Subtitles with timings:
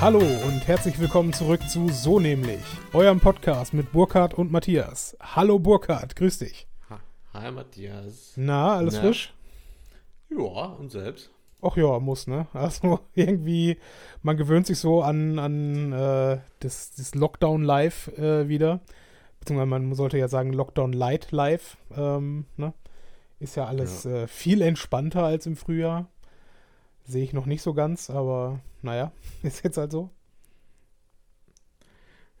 [0.00, 2.60] Hallo und herzlich willkommen zurück zu So nämlich,
[2.92, 5.16] eurem Podcast mit Burkhard und Matthias.
[5.20, 6.68] Hallo Burkhard, grüß dich.
[7.34, 8.34] Hi Matthias.
[8.36, 9.00] Na, alles Na?
[9.00, 9.34] frisch?
[10.30, 11.30] Ja, und selbst?
[11.62, 12.46] Ach ja, muss, ne?
[12.52, 13.76] Also irgendwie,
[14.22, 18.78] man gewöhnt sich so an, an äh, das, das Lockdown Live äh, wieder.
[19.40, 21.76] Beziehungsweise man sollte ja sagen Lockdown Light Live.
[21.96, 22.72] Ähm, ne?
[23.40, 26.06] Ist ja alles Äh, viel entspannter als im Frühjahr.
[27.08, 29.12] Sehe ich noch nicht so ganz, aber naja,
[29.42, 30.10] ist jetzt halt so.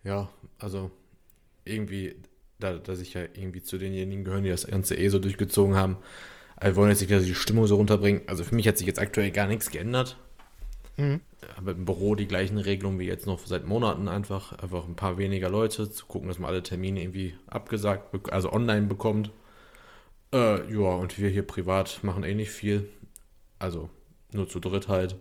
[0.04, 0.90] Ja, also
[1.64, 2.16] irgendwie,
[2.58, 5.96] da, dass ich ja irgendwie zu denjenigen gehören, die das Ganze eh so durchgezogen haben.
[6.60, 8.22] Wir wollen jetzt nicht dass die Stimmung so runterbringen.
[8.26, 10.18] Also für mich hat sich jetzt aktuell gar nichts geändert.
[10.98, 11.20] Mhm.
[11.56, 14.52] Aber im Büro die gleichen Regelungen wie jetzt noch seit Monaten einfach.
[14.58, 18.86] Einfach ein paar weniger Leute, zu gucken, dass man alle Termine irgendwie abgesagt, also online
[18.86, 19.30] bekommt.
[20.32, 22.88] Äh, ja, und wir hier privat machen eh nicht viel.
[23.58, 23.88] Also
[24.32, 25.16] nur zu dritt halt.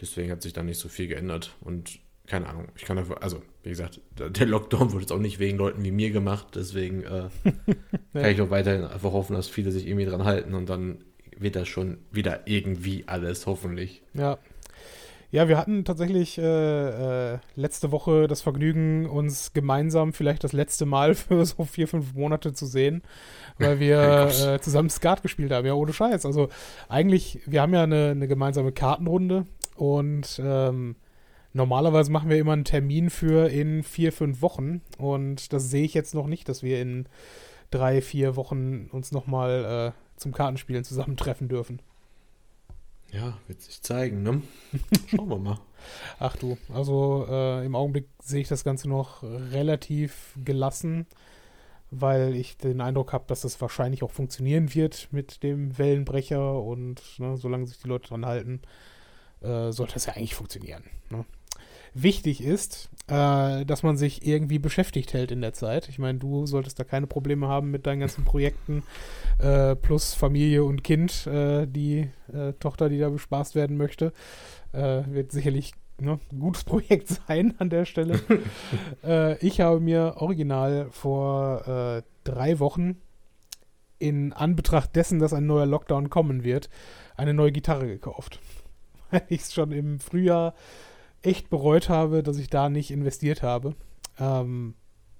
[0.00, 1.54] Deswegen hat sich da nicht so viel geändert.
[1.60, 5.38] Und keine Ahnung, ich kann dafür, also wie gesagt, der Lockdown wurde jetzt auch nicht
[5.38, 6.48] wegen Leuten wie mir gemacht.
[6.54, 7.28] Deswegen äh,
[8.12, 11.04] kann ich auch weiterhin einfach hoffen, dass viele sich irgendwie dran halten und dann
[11.36, 14.02] wird das schon wieder irgendwie alles, hoffentlich.
[14.14, 14.38] Ja.
[15.30, 20.86] Ja, wir hatten tatsächlich äh, äh, letzte Woche das Vergnügen, uns gemeinsam vielleicht das letzte
[20.86, 23.02] Mal für so vier, fünf Monate zu sehen,
[23.58, 23.98] weil wir
[24.54, 25.66] äh, zusammen Skat gespielt haben.
[25.66, 26.24] Ja, ohne Scheiß.
[26.24, 26.48] Also
[26.88, 30.96] eigentlich, wir haben ja eine, eine gemeinsame Kartenrunde und ähm,
[31.52, 35.92] normalerweise machen wir immer einen Termin für in vier, fünf Wochen und das sehe ich
[35.92, 37.06] jetzt noch nicht, dass wir in
[37.70, 41.82] drei, vier Wochen uns nochmal äh, zum Kartenspielen zusammentreffen dürfen.
[43.12, 44.42] Ja, wird sich zeigen, ne?
[45.08, 45.60] Schauen wir mal.
[46.18, 51.06] Ach du, also äh, im Augenblick sehe ich das Ganze noch relativ gelassen,
[51.90, 57.00] weil ich den Eindruck habe, dass das wahrscheinlich auch funktionieren wird mit dem Wellenbrecher und
[57.18, 58.60] ne, solange sich die Leute dran halten,
[59.40, 60.84] äh, sollte das ja eigentlich funktionieren.
[61.10, 61.24] Ne?
[61.94, 65.88] Wichtig ist, äh, dass man sich irgendwie beschäftigt hält in der Zeit.
[65.88, 68.82] Ich meine, du solltest da keine Probleme haben mit deinen ganzen Projekten
[69.38, 74.12] äh, plus Familie und Kind, äh, die äh, Tochter, die da bespaßt werden möchte.
[74.72, 78.20] Äh, wird sicherlich ne, ein gutes Projekt sein an der Stelle.
[79.04, 83.00] äh, ich habe mir original vor drei Wochen
[83.98, 86.68] in Anbetracht dessen, dass ein neuer Lockdown kommen wird,
[87.16, 88.40] eine neue Gitarre gekauft.
[89.10, 90.54] Weil ich es schon im Frühjahr
[91.22, 93.74] echt bereut habe, dass ich da nicht investiert habe,
[94.18, 94.74] ähm,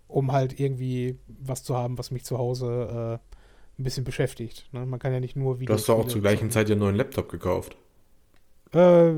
[0.06, 4.68] um halt irgendwie was zu haben, was mich zu Hause äh, ein bisschen beschäftigt.
[4.72, 4.86] Ne?
[4.86, 6.50] Man kann ja nicht nur Du hast doch auch zur gleichen.
[6.50, 7.76] Zeit dir einen neuen Laptop gekauft.
[8.74, 9.12] Äh,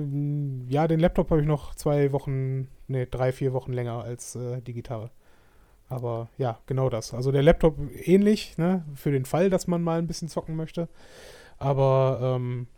[0.68, 4.60] ja, den Laptop habe ich noch zwei Wochen, nee, drei, vier Wochen länger als äh,
[4.60, 5.10] die Gitarre.
[5.88, 7.14] Aber ja, genau das.
[7.14, 10.88] Also der Laptop ähnlich, ne, für den Fall, dass man mal ein bisschen zocken möchte.
[11.58, 12.68] Aber ähm,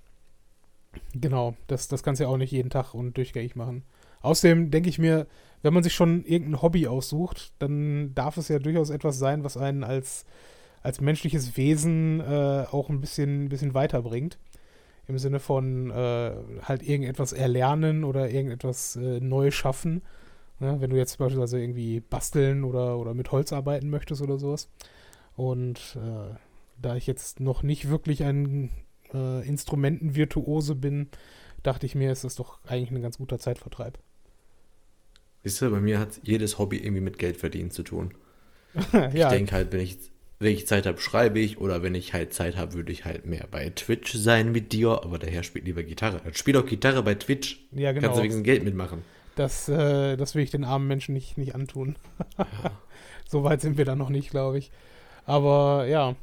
[1.12, 3.84] genau, das, das kannst du ja auch nicht jeden Tag und durchgängig machen.
[4.22, 5.26] Außerdem denke ich mir,
[5.62, 9.56] wenn man sich schon irgendein Hobby aussucht, dann darf es ja durchaus etwas sein, was
[9.56, 10.24] einen als,
[10.82, 14.38] als menschliches Wesen äh, auch ein bisschen, ein bisschen weiterbringt.
[15.08, 16.32] Im Sinne von äh,
[16.62, 20.02] halt irgendetwas erlernen oder irgendetwas äh, neu schaffen.
[20.60, 20.80] Ne?
[20.80, 24.68] Wenn du jetzt beispielsweise irgendwie basteln oder, oder mit Holz arbeiten möchtest oder sowas.
[25.34, 26.34] Und äh,
[26.80, 28.70] da ich jetzt noch nicht wirklich ein
[29.12, 31.08] äh, Instrumentenvirtuose bin,
[31.62, 33.98] dachte ich mir, ist das doch eigentlich ein ganz guter Zeitvertreib.
[35.44, 38.14] Siehst du, bei mir hat jedes Hobby irgendwie mit Geld verdienen zu tun.
[38.92, 39.98] ja, Ich denke halt, wenn ich,
[40.38, 41.58] wenn ich Zeit habe, schreibe ich.
[41.58, 45.02] Oder wenn ich halt Zeit habe, würde ich halt mehr bei Twitch sein mit dir.
[45.02, 46.20] Aber der Herr spielt lieber Gitarre.
[46.24, 47.66] Er spielt auch Gitarre bei Twitch.
[47.72, 48.16] ja, Kannst genau.
[48.16, 49.02] du wegen Geld mitmachen.
[49.34, 51.96] Das, äh, das will ich den armen Menschen nicht, nicht antun.
[53.28, 54.70] so weit sind wir da noch nicht, glaube ich.
[55.24, 56.14] Aber ja.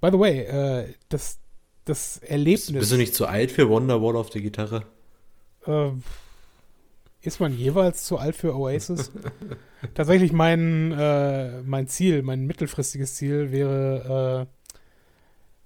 [0.00, 1.38] By the way, äh, das,
[1.84, 2.72] das Erlebnis.
[2.72, 4.84] Bist du nicht zu alt für Wonderwall auf der Gitarre?
[5.66, 5.90] Äh,
[7.22, 9.12] ist man jeweils zu alt für Oasis?
[9.94, 14.48] Tatsächlich mein, äh, mein Ziel, mein mittelfristiges Ziel wäre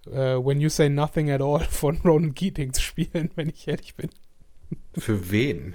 [0.07, 3.67] äh, äh, When You Say Nothing at All von Ronan Keating zu spielen, wenn ich
[3.69, 4.11] ehrlich bin.
[4.99, 5.75] Für wen?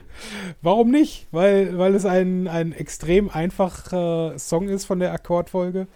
[0.62, 1.28] Warum nicht?
[1.32, 5.88] Weil, weil es ein, ein extrem einfacher Song ist von der Akkordfolge.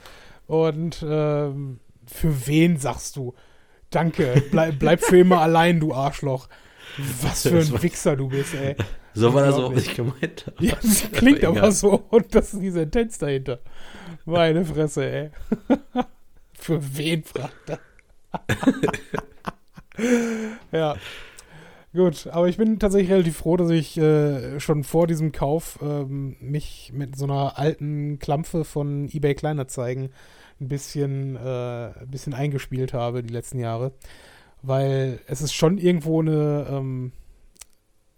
[0.48, 3.34] Und ähm, für wen sagst du?
[3.90, 6.48] Danke, bleib, bleib für immer allein, du Arschloch.
[7.22, 8.76] Was für ein Wichser du bist, ey.
[9.16, 9.86] So war das auch Unglaublich.
[9.88, 10.52] nicht gemeint.
[10.60, 11.58] Ja, das klingt egal.
[11.58, 12.04] aber so.
[12.10, 13.60] Und das ist die Sentenz dahinter.
[14.26, 15.30] Meine Fresse, ey.
[16.54, 17.80] Für wen, fragt er.
[20.72, 20.96] ja.
[21.94, 26.36] Gut, aber ich bin tatsächlich relativ froh, dass ich äh, schon vor diesem Kauf ähm,
[26.42, 30.10] mich mit so einer alten Klampfe von eBay Kleinanzeigen
[30.60, 33.94] ein bisschen, äh, ein bisschen eingespielt habe die letzten Jahre.
[34.62, 37.12] Weil es ist schon irgendwo eine, ähm,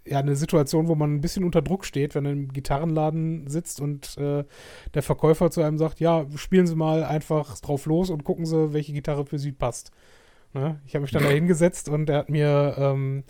[0.09, 3.81] ja eine Situation, wo man ein bisschen unter Druck steht, wenn er im Gitarrenladen sitzt
[3.81, 4.43] und äh,
[4.93, 8.73] der Verkäufer zu einem sagt, ja, spielen Sie mal einfach drauf los und gucken Sie,
[8.73, 9.91] welche Gitarre für Sie passt.
[10.53, 10.79] Ne?
[10.85, 13.23] Ich habe mich dann da hingesetzt und er hat mir ähm,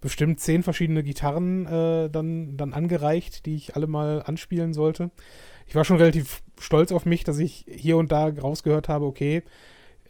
[0.00, 5.10] bestimmt zehn verschiedene Gitarren äh, dann, dann angereicht, die ich alle mal anspielen sollte.
[5.66, 9.42] Ich war schon relativ stolz auf mich, dass ich hier und da rausgehört habe, okay,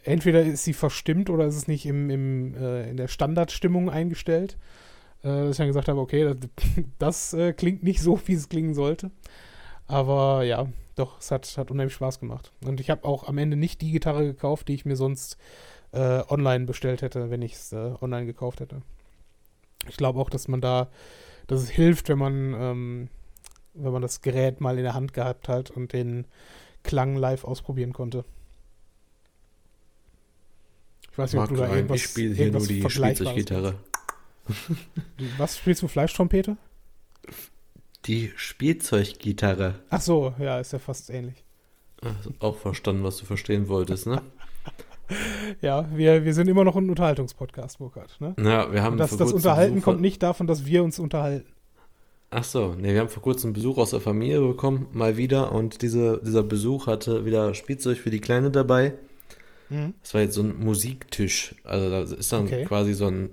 [0.03, 4.57] entweder ist sie verstimmt oder ist es nicht im, im, äh, in der Standardstimmung eingestellt.
[5.25, 6.49] Äh, dass ich dann gesagt habe, okay, das,
[6.99, 9.09] das äh, klingt nicht so, wie es klingen sollte.
[9.87, 12.51] Aber ja, doch, es hat, hat unheimlich Spaß gemacht.
[12.63, 15.37] Und ich habe auch am Ende nicht die Gitarre gekauft, die ich mir sonst
[15.93, 18.83] äh, online bestellt hätte, wenn ich es äh, online gekauft hätte.
[19.89, 20.89] Ich glaube auch, dass man da,
[21.47, 23.09] dass es hilft, wenn man, ähm,
[23.73, 26.25] wenn man das Gerät mal in der Hand gehabt hat und den
[26.83, 28.25] Klang live ausprobieren konnte.
[31.11, 33.75] Ich weiß nicht, ob du da irgendwas, ich spiele hier nur die Spielzeuggitarre.
[35.37, 36.57] Was spielst du, Fleischtrompete?
[38.05, 39.75] Die Spielzeuggitarre.
[39.89, 41.43] Ach so, ja, ist ja fast ähnlich.
[42.01, 44.21] Also auch verstanden, was du verstehen wolltest, ne?
[45.61, 48.17] ja, wir, wir sind immer noch ein Unterhaltungspodcast, Burkhard.
[48.19, 48.35] Ne?
[48.39, 51.49] Ja, wir haben das, das Unterhalten kommt nicht davon, dass wir uns unterhalten.
[52.31, 55.51] Ach so, ne, wir haben vor kurzem Besuch aus der Familie bekommen, mal wieder.
[55.51, 58.93] Und diese, dieser Besuch hatte wieder Spielzeug für die Kleine dabei.
[59.69, 59.93] Mhm.
[60.01, 61.55] Das war jetzt so ein Musiktisch.
[61.63, 62.65] Also da ist dann okay.
[62.65, 63.29] quasi so ein,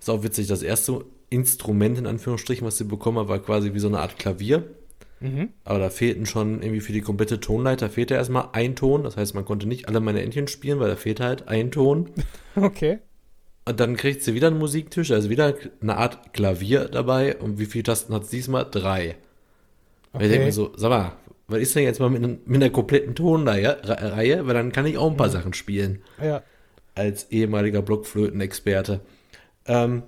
[0.00, 3.78] ist auch witzig, das erste Instrument in Anführungsstrichen, was sie bekommen hat, war quasi wie
[3.78, 4.64] so eine Art Klavier.
[5.20, 5.50] Mhm.
[5.64, 9.04] Aber da fehlten schon irgendwie für die komplette Tonleiter fehlte erstmal ein Ton.
[9.04, 12.10] Das heißt, man konnte nicht alle meine Entchen spielen, weil da fehlte halt ein Ton.
[12.56, 12.98] Okay.
[13.64, 17.36] Und dann kriegt sie wieder einen Musiktisch, also wieder eine Art Klavier dabei.
[17.36, 18.66] Und wie viele Tasten hat es diesmal?
[18.68, 19.16] Drei.
[20.12, 20.24] Okay.
[20.24, 21.12] ich denke mir so, sag mal,
[21.46, 23.78] was ist denn jetzt mal mit, mit einer kompletten Tonreihe?
[24.46, 25.32] Weil dann kann ich auch ein paar mhm.
[25.32, 26.02] Sachen spielen.
[26.20, 26.42] Ja.
[26.96, 29.00] Als ehemaliger Blockflötenexperte.
[29.66, 30.02] Ähm,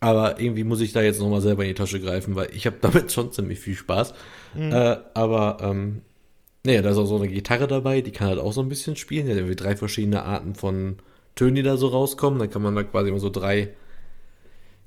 [0.00, 2.76] aber irgendwie muss ich da jetzt nochmal selber in die Tasche greifen, weil ich habe
[2.80, 4.14] damit schon ziemlich viel Spaß.
[4.54, 4.72] Mhm.
[4.72, 6.02] Äh, aber, ähm,
[6.64, 8.96] naja, da ist auch so eine Gitarre dabei, die kann halt auch so ein bisschen
[8.96, 9.28] spielen.
[9.28, 10.96] Ja, haben drei verschiedene Arten von
[11.34, 12.38] Tönen, die da so rauskommen.
[12.38, 13.70] Dann kann man da quasi immer so drei,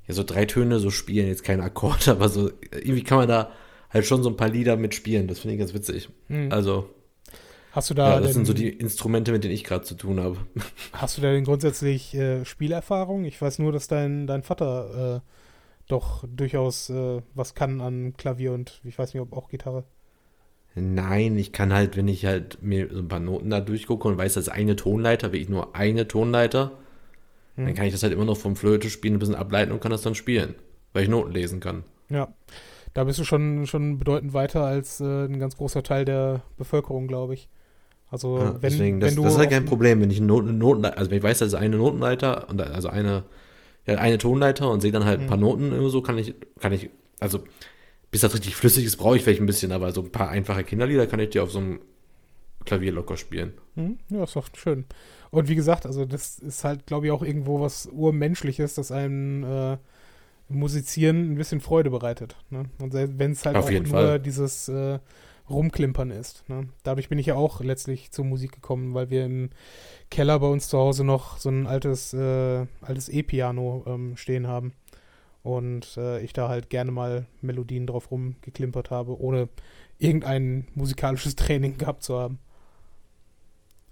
[0.06, 1.26] ja, so drei Töne so spielen.
[1.26, 3.50] Jetzt kein Akkord, aber so, irgendwie kann man da
[3.90, 5.26] halt schon so ein paar Lieder mitspielen.
[5.26, 6.08] Das finde ich ganz witzig.
[6.28, 6.52] Mhm.
[6.52, 6.90] Also,
[7.72, 8.14] Hast du da.
[8.14, 10.38] Ja, das denn, sind so die Instrumente, mit denen ich gerade zu tun habe.
[10.92, 13.24] Hast du da denn grundsätzlich äh, Spielerfahrung?
[13.24, 15.20] Ich weiß nur, dass dein, dein Vater äh,
[15.86, 19.84] doch durchaus äh, was kann an Klavier und ich weiß nicht, ob auch Gitarre.
[20.74, 24.18] Nein, ich kann halt, wenn ich halt mir so ein paar Noten da durchgucke und
[24.18, 26.72] weiß, das ist eine Tonleiter, will ich nur eine Tonleiter,
[27.56, 27.66] hm.
[27.66, 29.90] dann kann ich das halt immer noch vom Flöte spielen, ein bisschen ableiten und kann
[29.90, 30.54] das dann spielen,
[30.92, 31.82] weil ich Noten lesen kann.
[32.08, 32.32] Ja,
[32.94, 37.08] da bist du schon, schon bedeutend weiter als äh, ein ganz großer Teil der Bevölkerung,
[37.08, 37.48] glaube ich.
[38.10, 40.58] Also ja, wenn, deswegen, das, wenn du das ist halt kein Problem, wenn ich Noten,
[40.58, 43.24] Noten also wenn ich weiß, das ist eine Notenleiter und also eine
[43.86, 45.42] ja, eine Tonleiter und sehe dann halt ein paar mhm.
[45.42, 47.40] Noten immer so, kann ich kann ich also
[48.10, 50.64] bis das richtig flüssig ist, brauche ich vielleicht ein bisschen, aber so ein paar einfache
[50.64, 51.80] Kinderlieder kann ich dir auf so einem
[52.64, 53.54] Klavier locker spielen.
[53.76, 54.84] Mhm, ja, ist doch schön.
[55.30, 59.44] Und wie gesagt, also das ist halt, glaube ich, auch irgendwo was urmenschliches, dass einem
[59.44, 59.76] äh,
[60.48, 62.36] Musizieren ein bisschen Freude bereitet.
[62.50, 62.64] Ne?
[62.80, 64.20] Und wenn es halt auf auch nur Fall.
[64.20, 64.98] dieses äh,
[65.50, 66.48] Rumklimpern ist.
[66.48, 66.68] Ne?
[66.82, 69.50] Dadurch bin ich ja auch letztlich zur Musik gekommen, weil wir im
[70.10, 74.72] Keller bei uns zu Hause noch so ein altes, äh, altes E-Piano ähm, stehen haben.
[75.42, 79.48] Und äh, ich da halt gerne mal Melodien drauf rumgeklimpert habe, ohne
[79.98, 82.38] irgendein musikalisches Training gehabt zu haben.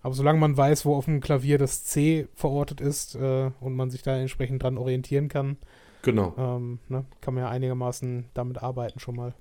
[0.02, 3.90] Aber solange man weiß, wo auf dem Klavier das C verortet ist äh, und man
[3.90, 5.56] sich da entsprechend dran orientieren kann,
[6.02, 6.34] genau.
[6.38, 9.34] ähm, ne, kann man ja einigermaßen damit arbeiten schon mal.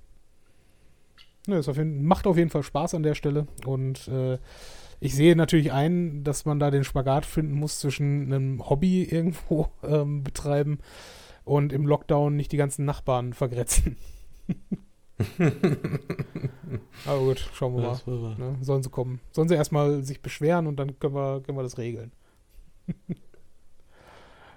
[1.47, 3.47] Ne, auf jeden, macht auf jeden Fall Spaß an der Stelle.
[3.65, 4.37] Und äh,
[4.99, 9.69] ich sehe natürlich ein, dass man da den Spagat finden muss zwischen einem Hobby irgendwo
[9.81, 10.79] ähm, betreiben
[11.45, 13.95] und im Lockdown nicht die ganzen Nachbarn vergrätzen.
[17.05, 18.35] Aber gut, schauen wir mal.
[18.37, 18.57] Ne?
[18.61, 19.21] Sollen sie kommen.
[19.31, 22.11] Sollen sie erstmal sich beschweren und dann können wir, können wir das regeln.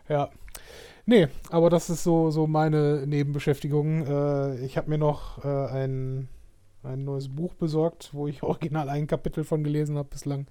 [0.09, 0.29] ja.
[1.07, 4.07] Nee, aber das ist so, so meine Nebenbeschäftigung.
[4.07, 6.29] Äh, ich habe mir noch äh, ein
[6.83, 10.47] ein neues Buch besorgt, wo ich original ein Kapitel von gelesen habe bislang.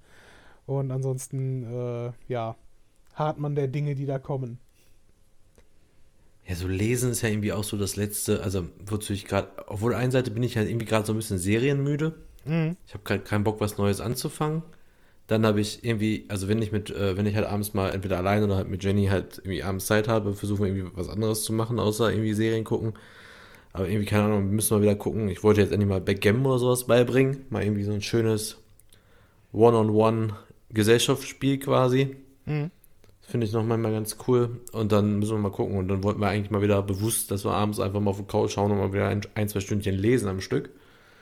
[0.66, 2.56] Und ansonsten, äh, ja,
[3.38, 4.60] man der Dinge, die da kommen.
[6.48, 9.92] Ja, so lesen ist ja irgendwie auch so das Letzte, also wozu ich gerade, obwohl
[9.92, 12.16] der einen Seite bin ich halt irgendwie gerade so ein bisschen serienmüde.
[12.46, 12.76] Mhm.
[12.88, 14.64] Ich habe gerade keinen Bock, was Neues anzufangen.
[15.28, 18.18] Dann habe ich irgendwie, also wenn ich mit, äh, wenn ich halt abends mal entweder
[18.18, 21.54] alleine oder halt mit Jenny halt irgendwie abends Zeit habe, versuchen irgendwie was anderes zu
[21.54, 22.94] machen, außer irgendwie Serien gucken.
[23.74, 25.30] Aber irgendwie, keine Ahnung, müssen wir wieder gucken.
[25.30, 27.46] Ich wollte jetzt endlich mal Backgammon oder sowas beibringen.
[27.50, 28.58] Mal irgendwie so ein schönes
[29.54, 32.16] One-on-One-Gesellschaftsspiel quasi.
[32.46, 32.72] Mhm.
[33.22, 34.62] Finde ich noch manchmal ganz cool.
[34.72, 35.78] Und dann müssen wir mal gucken.
[35.78, 38.24] Und dann wollten wir eigentlich mal wieder bewusst, dass wir abends einfach mal auf die
[38.24, 40.72] Couch schauen und mal wieder ein, ein zwei Stündchen lesen am Stück.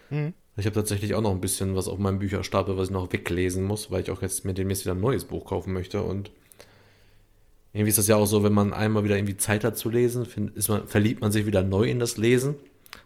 [0.09, 0.33] Mhm.
[0.55, 3.65] Ich habe tatsächlich auch noch ein bisschen was auf meinem Bücherstapel, was ich noch weglesen
[3.65, 6.01] muss, weil ich auch jetzt mir demnächst wieder ein neues Buch kaufen möchte.
[6.01, 6.31] Und
[7.77, 10.25] irgendwie ist das ja auch so, wenn man einmal wieder irgendwie Zeit hat zu lesen,
[10.25, 12.55] find, ist man, verliebt man sich wieder neu in das Lesen.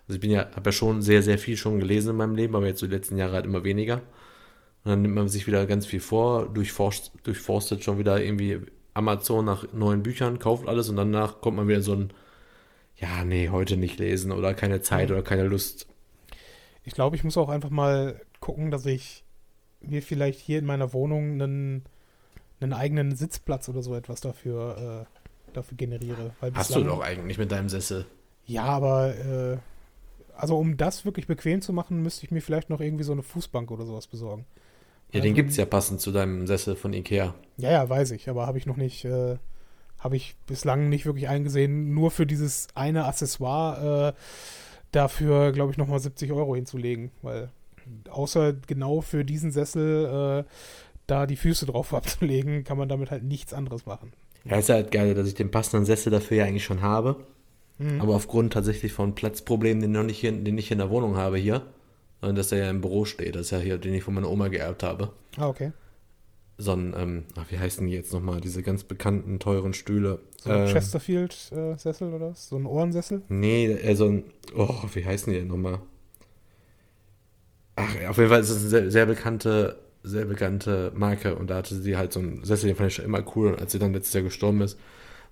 [0.08, 2.56] Also ich bin ja, habe ja schon sehr, sehr viel schon gelesen in meinem Leben,
[2.56, 3.96] aber jetzt so die letzten Jahre halt immer weniger.
[4.84, 8.62] Und dann nimmt man sich wieder ganz viel vor, durchforscht, durchforstet schon wieder irgendwie
[8.94, 12.14] Amazon nach neuen Büchern, kauft alles und danach kommt man wieder so ein,
[12.96, 15.16] ja, nee, heute nicht lesen oder keine Zeit mhm.
[15.16, 15.86] oder keine Lust.
[16.86, 19.26] Ich glaube, ich muss auch einfach mal gucken, dass ich
[19.82, 21.84] mir vielleicht hier in meiner Wohnung einen,
[22.62, 26.32] einen eigenen Sitzplatz oder so etwas dafür, äh, dafür generiere.
[26.54, 28.06] Hast du doch eigentlich mit deinem Sessel.
[28.46, 29.58] Ja, aber äh,
[30.36, 33.24] also um das wirklich bequem zu machen, müsste ich mir vielleicht noch irgendwie so eine
[33.24, 34.46] Fußbank oder sowas besorgen.
[35.12, 37.36] Ja, also, den gibt es ja passend zu deinem Sessel von Ikea.
[37.58, 39.38] Ja, ja, weiß ich, aber habe ich noch nicht, äh,
[40.00, 44.22] habe ich bislang nicht wirklich eingesehen, nur für dieses eine Accessoire äh,
[44.92, 47.50] dafür, glaube ich, nochmal 70 Euro hinzulegen, weil
[48.10, 50.52] außer genau für diesen Sessel äh,
[51.08, 54.14] da die Füße drauf abzulegen, kann man damit halt nichts anderes machen.
[54.46, 57.18] Ja, ist halt geil, dass ich den passenden Sessel dafür ja eigentlich schon habe.
[57.78, 58.02] Mhm.
[58.02, 61.38] Aber aufgrund tatsächlich von Platzproblemen, den, noch nicht hier, den ich in der Wohnung habe
[61.38, 61.64] hier,
[62.22, 64.30] und dass er ja im Büro steht, das ist ja hier, den ich von meiner
[64.30, 65.12] Oma geerbt habe.
[65.38, 65.72] Ah, okay.
[66.58, 70.20] So ein, ähm, ach, wie heißen die jetzt nochmal, diese ganz bekannten, teuren Stühle.
[70.38, 72.50] So ein äh, Chesterfield-Sessel oder was?
[72.50, 73.24] So ein Ohrensessel?
[73.30, 74.24] Nee, äh, so ein,
[74.56, 75.80] oh, wie heißen die denn nochmal?
[77.76, 81.58] Ach, auf jeden Fall ist es eine sehr, sehr bekannte, sehr bekannte Marke und da
[81.58, 83.80] hatte sie halt so einen Sessel, den fand ich schon immer cool und als sie
[83.80, 84.80] dann letztes Jahr gestorben ist,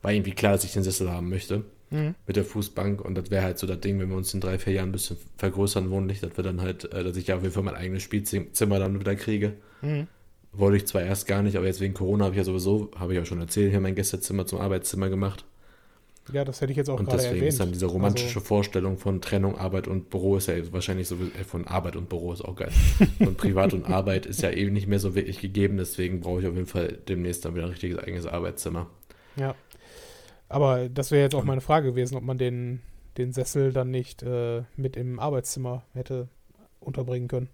[0.01, 1.63] war irgendwie klar, dass ich den Sessel haben möchte.
[1.91, 2.13] Mhm.
[2.27, 4.59] Mit der Fußbank und das wäre halt so das Ding, wenn wir uns in drei,
[4.59, 7.41] vier Jahren ein bisschen vergrößern wohnlich, dass wir dann halt, äh, dass ich ja auf
[7.41, 9.53] jeden Fall mein eigenes Spielzimmer dann wieder kriege.
[9.81, 10.07] Mhm.
[10.51, 13.13] Wollte ich zwar erst gar nicht, aber jetzt wegen Corona habe ich ja sowieso, habe
[13.13, 15.45] ich ja schon erzählt, hier mein Gästezimmer zum Arbeitszimmer gemacht.
[16.31, 17.31] Ja, das hätte ich jetzt auch und gerade erwähnt.
[17.31, 20.55] Und deswegen ist dann diese romantische also, Vorstellung von Trennung, Arbeit und Büro ist ja
[20.71, 22.71] wahrscheinlich so, äh, von Arbeit und Büro ist auch geil.
[23.19, 26.47] und Privat und Arbeit ist ja eben nicht mehr so wirklich gegeben, deswegen brauche ich
[26.47, 28.87] auf jeden Fall demnächst dann wieder ein richtiges eigenes Arbeitszimmer.
[29.35, 29.55] Ja.
[30.47, 32.81] Aber das wäre jetzt auch meine Frage gewesen, ob man den,
[33.17, 36.27] den Sessel dann nicht äh, mit im Arbeitszimmer hätte
[36.79, 37.49] unterbringen können.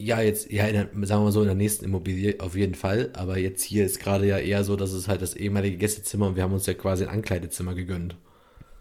[0.00, 3.10] Ja, jetzt, ja, der, sagen wir mal so, in der nächsten Immobilie auf jeden Fall.
[3.12, 6.36] Aber jetzt hier ist gerade ja eher so, dass es halt das ehemalige Gästezimmer und
[6.36, 8.16] wir haben uns ja quasi ein Ankleidezimmer gegönnt.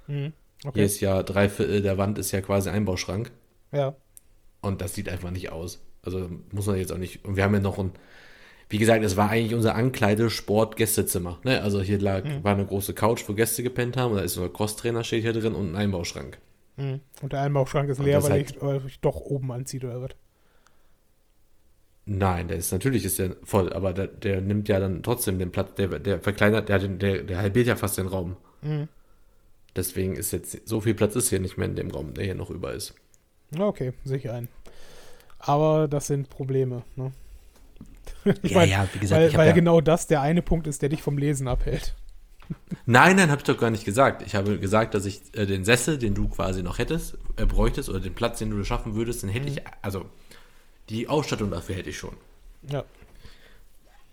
[0.07, 0.31] Mhm,
[0.63, 0.71] okay.
[0.75, 3.31] Hier ist ja drei Viertel der Wand ist ja quasi Einbauschrank.
[3.73, 3.97] Ja.
[4.61, 5.81] Und das sieht einfach nicht aus.
[6.03, 7.25] Also muss man jetzt auch nicht.
[7.25, 7.91] Und wir haben ja noch ein,
[8.69, 11.39] wie gesagt, es war eigentlich unser Ankleide-Sport-Gästezimmer.
[11.43, 11.61] Ne?
[11.61, 12.45] Also hier lag, mhm.
[12.45, 14.11] war eine große Couch, wo Gäste gepennt haben.
[14.11, 16.37] Und da ist so ein Crosstrainer steht hier drin und ein Einbauschrank.
[16.77, 17.01] Mhm.
[17.21, 20.11] Und der Einbauschrank ist leer, weil, halt, ich, weil ich doch oben anzieht oder was?
[22.11, 25.51] Nein, der ist natürlich ist der voll, aber der, der nimmt ja dann trotzdem den
[25.51, 28.35] Platz, der, der verkleinert, der, der, der halbiert ja fast den Raum.
[28.63, 28.87] Mhm.
[29.75, 32.33] Deswegen ist jetzt, so viel Platz ist hier nicht mehr in dem Raum, der hier
[32.33, 32.95] noch über ist.
[33.55, 34.47] Okay, sicher ein.
[35.37, 37.11] Aber das sind Probleme, ne?
[38.25, 40.89] ja, mein, ja, wie gesagt, weil, weil ja genau das der eine Punkt ist, der
[40.89, 41.93] dich vom Lesen abhält.
[42.87, 44.23] Nein, nein, habe ich doch gar nicht gesagt.
[44.23, 47.87] Ich habe gesagt, dass ich äh, den Sessel, den du quasi noch hättest, äh, bräuchtest,
[47.87, 49.57] oder den Platz, den du schaffen würdest, den hätte mhm.
[49.57, 50.05] ich, also
[50.89, 52.15] die Ausstattung dafür hätte ich schon.
[52.69, 52.83] Ja.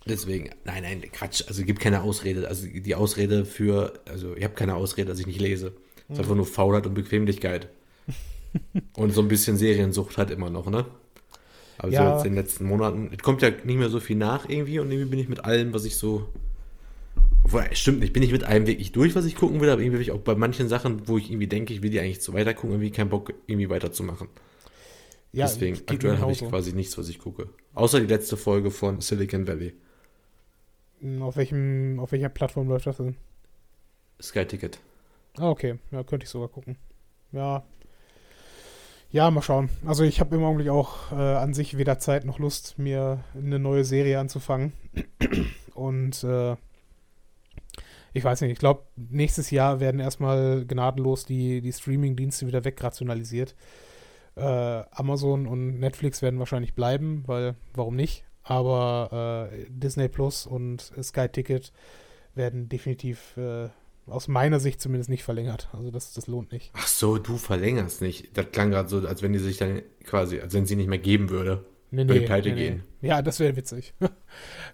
[0.09, 1.43] Deswegen, nein, nein, Quatsch.
[1.49, 2.47] Also gibt keine Ausrede.
[2.47, 5.73] Also die Ausrede für, also ich habe keine Ausrede, dass ich nicht lese.
[6.09, 7.69] Es ist einfach nur Faulheit und Bequemlichkeit.
[8.95, 10.87] und so ein bisschen Seriensucht halt immer noch, ne?
[11.79, 12.09] Aber ja.
[12.09, 14.79] so jetzt in den letzten Monaten, es kommt ja nicht mehr so viel nach irgendwie
[14.79, 16.29] und irgendwie bin ich mit allem, was ich so.
[17.45, 19.99] Obwohl, stimmt nicht, bin ich mit allem wirklich durch, was ich gucken will, aber irgendwie
[19.99, 22.33] bin ich auch bei manchen Sachen, wo ich irgendwie denke, ich will die eigentlich zu
[22.33, 24.29] weiter gucken, irgendwie keinen Bock, irgendwie weiterzumachen.
[25.37, 27.51] Ja, Deswegen, aktuell habe ich quasi nichts, was ich gucke.
[27.75, 29.75] Außer die letzte Folge von Silicon Valley.
[31.03, 33.17] Hm, auf, welchem, auf welcher Plattform läuft das denn?
[34.19, 34.79] Sky Ticket.
[35.37, 35.79] Ah, okay.
[35.91, 36.79] Ja, könnte ich sogar gucken.
[37.33, 37.65] Ja.
[39.11, 39.69] Ja, mal schauen.
[39.85, 43.59] Also ich habe im Augenblick auch äh, an sich weder Zeit noch Lust, mir eine
[43.59, 44.73] neue Serie anzufangen.
[45.75, 46.57] Und äh,
[48.15, 53.55] ich weiß nicht, ich glaube, nächstes Jahr werden erstmal gnadenlos die, die Streaming-Dienste wieder wegrationalisiert.
[54.37, 54.41] Äh,
[54.91, 58.25] Amazon und Netflix werden wahrscheinlich bleiben, weil warum nicht?
[58.43, 61.73] Aber äh, Disney Plus und Sky Ticket
[62.35, 63.69] werden definitiv äh,
[64.07, 65.69] aus meiner Sicht zumindest nicht verlängert.
[65.73, 66.71] Also das, das lohnt nicht.
[66.75, 68.37] Ach so, du verlängerst nicht.
[68.37, 70.99] Das klang gerade so, als wenn die sich dann quasi, als wenn sie nicht mehr
[70.99, 71.65] geben würde.
[71.91, 72.83] Nee, nee, die Pleite nee, gehen.
[73.01, 73.09] Nee.
[73.09, 73.95] Ja, das wäre witzig.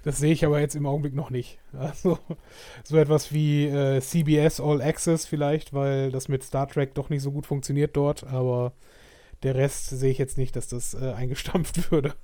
[0.02, 1.60] Das sehe ich aber jetzt im Augenblick noch nicht.
[1.72, 2.18] Also
[2.82, 7.22] so etwas wie äh, CBS All Access vielleicht, weil das mit Star Trek doch nicht
[7.22, 8.72] so gut funktioniert dort, aber
[9.42, 12.14] der Rest sehe ich jetzt nicht, dass das äh, eingestampft würde.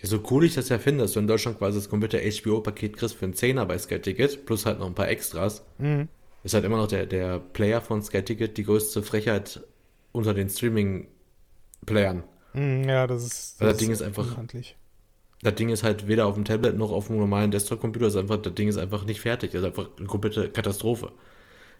[0.00, 2.96] Ja, so cool ich das ja finde, dass du in Deutschland quasi das komplette HBO-Paket
[2.96, 6.08] kriegst für einen Zehner bei Sky Ticket, plus halt noch ein paar Extras, Mhm.
[6.44, 9.62] ist halt immer noch der, der Player von Sky Ticket die größte Frechheit
[10.12, 12.24] unter den Streaming-Playern.
[12.52, 13.60] Mhm, Ja, das ist.
[13.60, 14.76] Weil das Ding ist einfach- unhandlich.
[15.42, 18.38] Das Ding ist halt weder auf dem Tablet noch auf dem normalen Desktop-Computer, ist einfach,
[18.38, 19.52] das Ding ist einfach nicht fertig.
[19.52, 21.12] Das ist einfach eine komplette Katastrophe.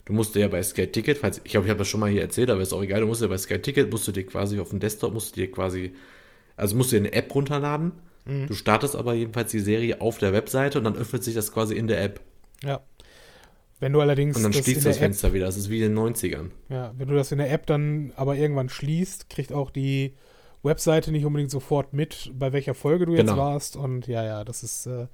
[0.07, 2.09] Du musst dir ja bei Sky Ticket, falls, ich glaube, ich habe das schon mal
[2.11, 4.25] hier erzählt, aber ist auch egal, du musst ja bei Sky Ticket, musst du dir
[4.25, 5.93] quasi auf dem Desktop, musst du dir quasi,
[6.57, 7.93] also musst du dir eine App runterladen.
[8.25, 8.47] Mhm.
[8.47, 11.75] Du startest aber jedenfalls die Serie auf der Webseite und dann öffnet sich das quasi
[11.75, 12.21] in der App.
[12.63, 12.81] Ja.
[13.79, 15.47] Wenn du allerdings Und dann schließt das Fenster wieder.
[15.47, 16.47] Das ist wie in den 90ern.
[16.47, 20.15] App, ja, wenn du das in der App dann aber irgendwann schließt, kriegt auch die
[20.63, 23.37] Webseite nicht unbedingt sofort mit, bei welcher Folge du jetzt Genau.
[23.37, 23.77] warst.
[23.77, 25.09] Und ja, ja, das ist äh,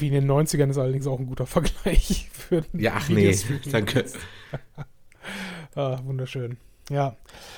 [0.00, 3.36] wie in den 90ern ist allerdings auch ein guter Vergleich für Ja, ach nee,
[3.70, 4.04] danke.
[5.74, 6.58] Ah, wunderschön.
[6.90, 7.16] Ja.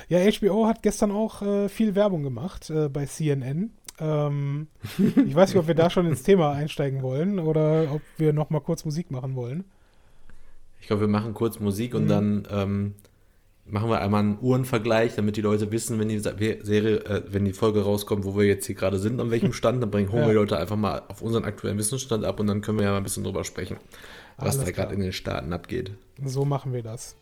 [0.09, 3.73] Ja, HBO hat gestern auch äh, viel Werbung gemacht äh, bei CNN.
[3.99, 8.33] Ähm, ich weiß nicht, ob wir da schon ins Thema einsteigen wollen oder ob wir
[8.33, 9.65] noch mal kurz Musik machen wollen.
[10.81, 12.09] Ich glaube, wir machen kurz Musik und Mhm.
[12.09, 12.95] dann ähm,
[13.69, 17.53] machen wir einmal einen Uhrenvergleich, damit die Leute wissen, wenn die Serie, äh, wenn die
[17.53, 20.29] Folge rauskommt, wo wir jetzt hier gerade sind, an welchem Stand, dann bringen, holen Ja.
[20.29, 22.93] wir die Leute einfach mal auf unseren aktuellen Wissensstand ab und dann können wir ja
[22.93, 23.77] mal ein bisschen drüber sprechen,
[24.37, 25.93] was Alles da gerade in den Staaten abgeht.
[26.25, 27.17] So machen wir das.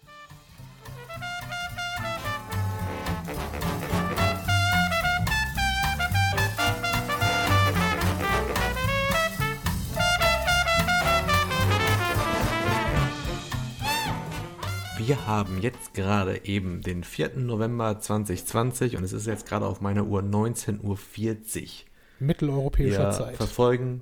[15.06, 17.32] Wir haben jetzt gerade eben den 4.
[17.37, 20.96] November 2020 und es ist jetzt gerade auf meiner Uhr 19.40 Uhr.
[22.20, 23.37] Mitteleuropäischer wir Zeit.
[23.37, 24.00] verfolgen,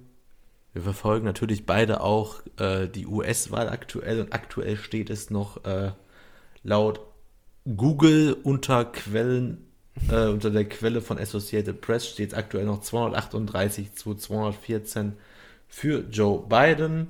[0.75, 5.91] wir verfolgen natürlich beide auch äh, die US-Wahl aktuell und aktuell steht es noch äh,
[6.63, 7.01] laut
[7.65, 9.67] Google unter Quellen,
[10.09, 15.15] äh, unter der Quelle von Associated Press steht es aktuell noch 238 zu 214
[15.67, 17.09] für Joe Biden.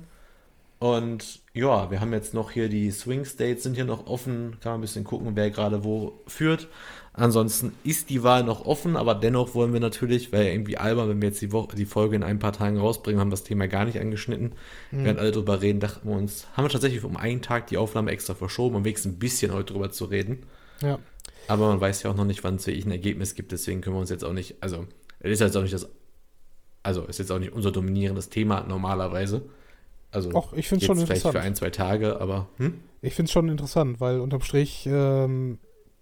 [0.83, 4.57] Und ja, wir haben jetzt noch hier die Swing States sind hier noch offen.
[4.59, 6.67] Kann man ein bisschen gucken, wer gerade wo führt.
[7.13, 11.21] Ansonsten ist die Wahl noch offen, aber dennoch wollen wir natürlich, weil irgendwie albern, wenn
[11.21, 13.85] wir jetzt die, Woche, die Folge in ein paar Tagen rausbringen, haben das Thema gar
[13.85, 14.55] nicht angeschnitten.
[14.91, 18.11] Während alle drüber reden, dachten wir uns, haben wir tatsächlich um einen Tag die Aufnahme
[18.11, 20.39] extra verschoben, um wenigstens ein bisschen heute drüber zu reden.
[20.81, 20.99] Ja.
[21.47, 23.95] Aber man weiß ja auch noch nicht, wann es wirklich ein Ergebnis gibt, deswegen können
[23.95, 24.85] wir uns jetzt auch nicht, also,
[25.21, 25.87] es ist jetzt auch nicht das,
[26.81, 29.43] also, ist jetzt auch nicht unser dominierendes Thema normalerweise.
[30.13, 31.33] Also, Och, ich find's jetzt schon vielleicht interessant.
[31.33, 32.79] für ein, zwei Tage, aber, hm?
[33.01, 35.57] Ich finde es schon interessant, weil unterm Strich, ähm,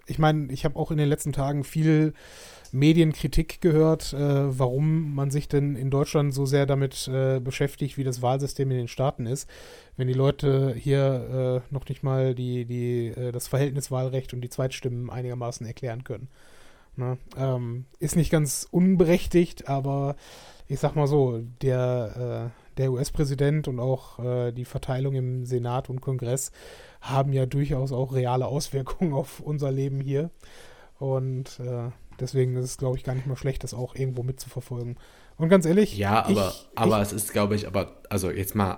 [0.05, 2.13] ich meine, ich habe auch in den letzten Tagen viel
[2.71, 8.03] Medienkritik gehört, äh, warum man sich denn in Deutschland so sehr damit äh, beschäftigt, wie
[8.03, 9.49] das Wahlsystem in den Staaten ist,
[9.97, 14.49] wenn die Leute hier äh, noch nicht mal die, die, äh, das Verhältniswahlrecht und die
[14.49, 16.29] Zweitstimmen einigermaßen erklären können.
[16.95, 17.17] Ne?
[17.37, 20.15] Ähm, ist nicht ganz unberechtigt, aber
[20.67, 25.89] ich sag mal so, der, äh, der US-Präsident und auch äh, die Verteilung im Senat
[25.89, 26.51] und Kongress
[26.99, 30.31] haben ja durchaus auch reale Auswirkungen auf unser Leben hier.
[30.99, 31.89] Und äh,
[32.19, 34.97] deswegen ist es, glaube ich, gar nicht mal schlecht, das auch irgendwo mitzuverfolgen.
[35.37, 38.77] Und ganz ehrlich, Ja, aber, ich, aber es ist, glaube ich, aber, also jetzt mal,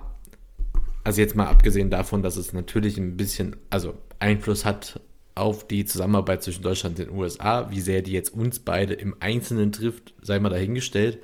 [1.04, 5.02] also jetzt mal abgesehen davon, dass es natürlich ein bisschen, also Einfluss hat
[5.36, 9.15] auf die Zusammenarbeit zwischen Deutschland und den USA, wie sehr die jetzt uns beide im
[9.19, 11.19] Einzelnen trifft, sei mal dahingestellt.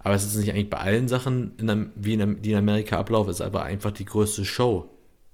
[0.00, 3.30] Aber es ist nicht eigentlich bei allen Sachen, in, wie in, die in Amerika ablaufen,
[3.30, 4.90] es ist aber einfach die größte Show.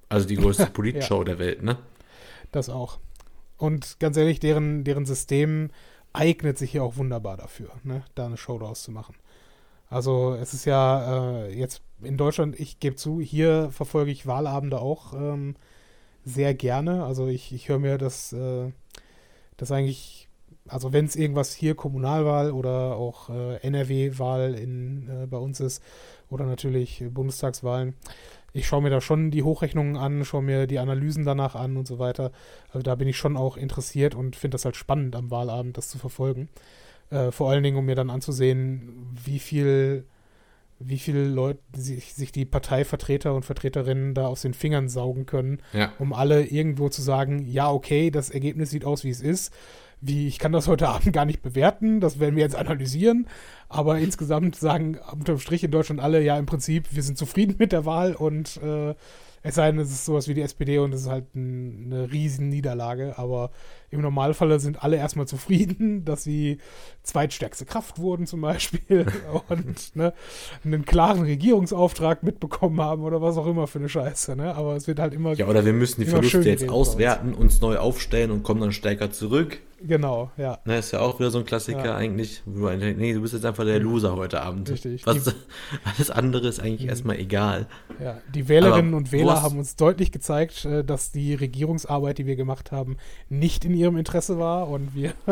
[0.09, 1.79] Also die größte Politshow der Welt, ne?
[2.53, 2.99] Das auch.
[3.57, 5.71] Und ganz ehrlich, deren, deren System
[6.13, 9.15] eignet sich ja auch wunderbar dafür, ne, da eine Show draus zu machen.
[9.89, 14.81] Also es ist ja äh, jetzt in Deutschland, ich gebe zu, hier verfolge ich Wahlabende
[14.81, 15.57] auch ähm,
[16.25, 17.05] sehr gerne.
[17.05, 18.71] Also ich, ich höre mir das, äh,
[19.57, 20.29] das eigentlich,
[20.69, 25.83] also wenn es irgendwas hier Kommunalwahl oder auch äh, NRW-Wahl in äh, bei uns ist
[26.29, 27.95] oder natürlich Bundestagswahlen,
[28.53, 31.87] ich schaue mir da schon die Hochrechnungen an, schaue mir die Analysen danach an und
[31.87, 32.33] so weiter.
[32.69, 35.89] Also da bin ich schon auch interessiert und finde das halt spannend am Wahlabend, das
[35.89, 36.49] zu verfolgen.
[37.11, 40.05] Äh, vor allen Dingen, um mir dann anzusehen, wie viel,
[40.83, 45.61] wie viele Leute sich, sich die Parteivertreter und Vertreterinnen da aus den Fingern saugen können,
[45.75, 45.93] Ja.
[45.99, 49.53] um alle irgendwo zu sagen, ja, okay, das Ergebnis sieht aus, wie es ist.
[50.01, 53.27] Wie, ich kann das heute Abend gar nicht bewerten, das werden wir jetzt analysieren.
[53.69, 57.73] Aber insgesamt sagen unterm Strich in Deutschland alle, ja, im Prinzip, wir sind zufrieden mit
[57.73, 58.95] der Wahl und äh,
[59.43, 62.13] es sei denn, es ist sowas wie die SPD und es ist halt ein, eine
[62.13, 63.15] riesen Niederlage.
[63.17, 63.51] Aber
[63.91, 66.59] im Normalfall sind alle erstmal zufrieden, dass sie
[67.03, 69.07] zweitstärkste Kraft wurden zum Beispiel
[69.49, 70.13] und ne,
[70.65, 74.37] einen klaren Regierungsauftrag mitbekommen haben oder was auch immer für eine Scheiße.
[74.37, 74.55] Ne?
[74.55, 77.79] Aber es wird halt immer Ja, oder wir müssen die Verluste jetzt auswerten, uns neu
[77.79, 79.61] aufstellen und kommen dann stärker zurück.
[79.83, 80.59] Genau, ja.
[80.65, 81.97] Na, ist ja auch wieder so ein Klassiker Ja.
[81.97, 82.43] eigentlich.
[82.45, 84.69] Wo denkst, nee, du bist jetzt einfach der Loser heute Abend.
[84.71, 85.07] Richtig.
[85.07, 85.35] Was,
[85.85, 86.89] alles andere ist eigentlich Mhm.
[86.91, 87.67] erstmal egal.
[88.03, 92.27] Ja, die Wählerinnen Aber und Wähler haben uns deutlich gezeigt, äh, dass die Regierungsarbeit, die
[92.27, 92.97] wir gemacht haben,
[93.29, 95.13] nicht in ihrem Interesse war und wir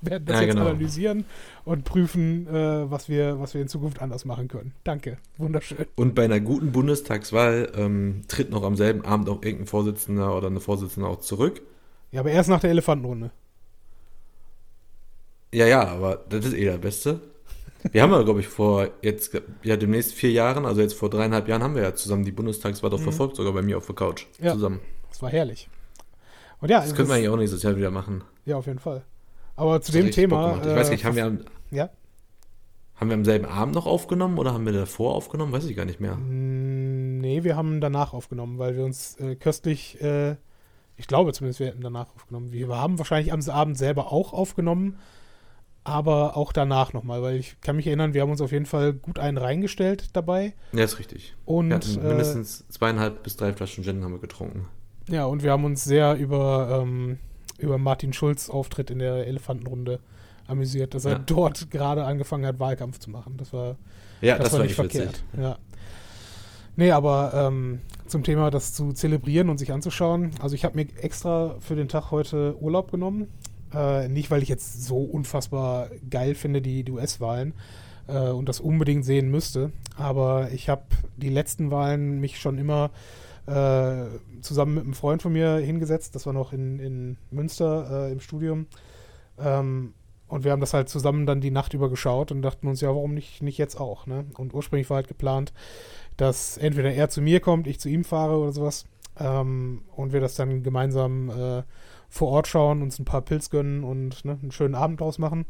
[0.00, 0.66] werden das Ja, jetzt genau.
[0.68, 1.24] analysieren
[1.64, 4.72] und prüfen, äh, was, wir, was wir in Zukunft anders machen können.
[4.84, 5.86] Danke, wunderschön.
[5.96, 10.46] Und bei einer guten Bundestagswahl ähm, tritt noch am selben Abend auch irgendein Vorsitzender oder
[10.46, 11.62] eine Vorsitzende auch zurück.
[12.12, 13.30] Ja, aber erst nach der Elefantenrunde.
[15.52, 17.20] Ja, ja, aber das ist eh der Beste.
[17.90, 21.48] Wir haben ja, glaube ich, vor jetzt, ja, demnächst vier Jahren, also jetzt vor dreieinhalb
[21.48, 23.04] Jahren, haben wir ja zusammen die Bundestagswahl doch Mhm.
[23.04, 24.26] verfolgt, sogar bei mir auf der Couch.
[24.40, 24.52] Ja.
[24.52, 24.80] Zusammen.
[25.08, 25.68] Das war herrlich.
[26.60, 28.22] Und ja, Das können wir eigentlich auch nächstes Jahr wieder machen.
[28.44, 29.02] ja, auf jeden Fall.
[29.56, 30.58] Aber zu dem Thema.
[30.62, 31.90] Ich weiß äh, nicht, haben wir, am, ja?
[32.94, 35.52] haben wir am selben Abend noch aufgenommen oder haben wir davor aufgenommen?
[35.52, 36.14] Weiß ich gar nicht mehr.
[36.16, 40.36] Mm, Nee, wir haben danach aufgenommen, weil wir uns äh, köstlich, äh,
[40.96, 42.50] ich glaube zumindest, wir hätten danach aufgenommen.
[42.52, 44.98] Wir haben wahrscheinlich am Abend selber auch aufgenommen,
[45.84, 48.92] aber auch danach nochmal, weil ich kann mich erinnern, wir haben uns auf jeden Fall
[48.92, 50.54] gut einen reingestellt dabei.
[50.72, 51.34] Ja, ist richtig.
[51.44, 54.66] Und, Wir hatten äh, mindestens zweieinhalb bis drei Flaschen Gin haben wir getrunken.
[55.08, 57.18] ja, und wir haben uns sehr über, ähm,
[57.58, 59.98] über Martin Schulz Auftritt in der Elefantenrunde
[60.46, 61.18] amüsiert, dass er Ja.
[61.18, 63.36] dort gerade angefangen hat, Wahlkampf zu machen.
[63.36, 63.76] Das war
[64.20, 65.22] Ja, das, das, war war nicht nicht verkehrt.
[65.32, 65.42] witzig.
[65.44, 65.58] Ja.
[66.76, 70.30] Nee, aber ähm, zum Thema, das zu zelebrieren und sich anzuschauen.
[70.40, 73.28] Also ich habe mir extra für den Tag heute Urlaub genommen.
[73.74, 77.54] Äh, nicht, weil ich jetzt so unfassbar geil finde, die, die US-Wahlen
[78.08, 79.72] äh, und das unbedingt sehen müsste.
[79.96, 80.82] Aber ich habe
[81.16, 82.90] die letzten Wahlen mich schon immer
[83.46, 84.04] äh,
[84.40, 86.14] zusammen mit einem Freund von mir hingesetzt.
[86.14, 88.66] Das war noch in, in Münster äh, im Studium.
[89.38, 89.94] Ähm,
[90.28, 92.88] und wir haben das halt zusammen dann die Nacht über geschaut und dachten uns, ja,
[92.88, 94.06] warum nicht, nicht jetzt auch?
[94.06, 94.24] Ne?
[94.34, 95.52] Und ursprünglich war halt geplant,
[96.16, 98.86] dass entweder er zu mir kommt, ich zu ihm fahre oder sowas.
[99.18, 101.62] Ähm, und wir das dann gemeinsam äh,
[102.12, 105.46] vor Ort schauen, uns ein paar Pilz gönnen und ne, einen schönen Abend draus machen.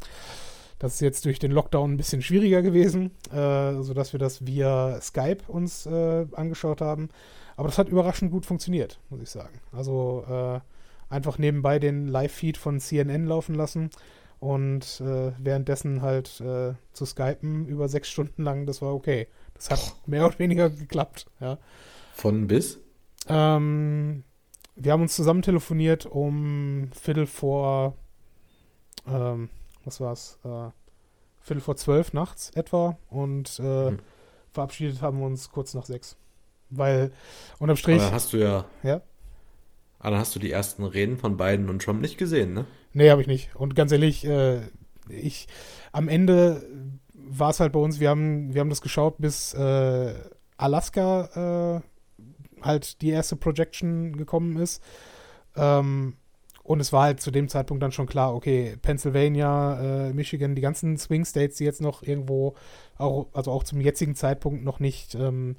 [0.79, 5.01] Das ist jetzt durch den Lockdown ein bisschen schwieriger gewesen, äh, sodass wir das via
[5.01, 7.09] Skype uns äh, angeschaut haben.
[7.57, 9.61] Aber das hat überraschend gut funktioniert, muss ich sagen.
[9.73, 10.61] Also äh,
[11.13, 13.91] einfach nebenbei den Live-Feed von CNN laufen lassen
[14.39, 19.27] und äh, währenddessen halt äh, zu skypen über sechs Stunden lang, das war okay.
[19.55, 21.59] Das hat mehr oder weniger geklappt, ja.
[22.15, 22.81] Von bis?
[23.29, 24.25] Ähm,
[24.77, 27.95] wir haben uns zusammen telefoniert um Viertel vor,
[29.07, 29.49] ähm,
[29.85, 30.71] was war's, äh,
[31.41, 33.99] Viertel vor zwölf nachts etwa und äh, Hm.
[34.51, 36.17] verabschiedet haben wir uns kurz nach sechs.
[36.71, 37.13] Weil
[37.59, 38.65] unterm Strich, Aber hast du ja.
[38.83, 39.03] Ja.
[39.99, 42.65] Aber dann hast du die ersten Reden von Biden und Trump nicht gesehen, ne?
[42.93, 43.55] nee, habe ich nicht.
[43.57, 44.63] Und ganz ehrlich, äh,
[45.09, 45.49] ich,
[45.93, 46.67] am Ende
[47.15, 50.15] war es halt bei uns, wir haben, wir haben das geschaut, bis äh,
[50.57, 51.81] Alaska äh,
[52.63, 54.83] halt die erste Projection gekommen ist.
[55.57, 56.15] Ähm,
[56.65, 60.63] und es war halt zu dem Zeitpunkt dann schon klar, okay, Pennsylvania, äh, Michigan, die
[60.63, 62.55] ganzen Swing States, die jetzt noch irgendwo,
[62.99, 65.57] auch, also auch zum jetzigen Zeitpunkt noch nicht, ähm,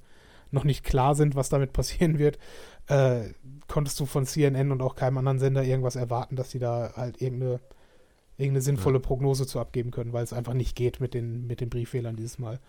[0.51, 2.39] noch nicht klar sind, was damit passieren wird,
[2.87, 3.31] äh,
[3.67, 7.21] konntest du von CNN und auch keinem anderen Sender irgendwas erwarten, dass sie da halt
[7.21, 7.59] irgendeine,
[8.37, 11.69] irgendeine sinnvolle Prognose zu abgeben können, weil es einfach nicht geht mit den, mit den
[11.69, 12.59] Brieffehlern dieses Mal.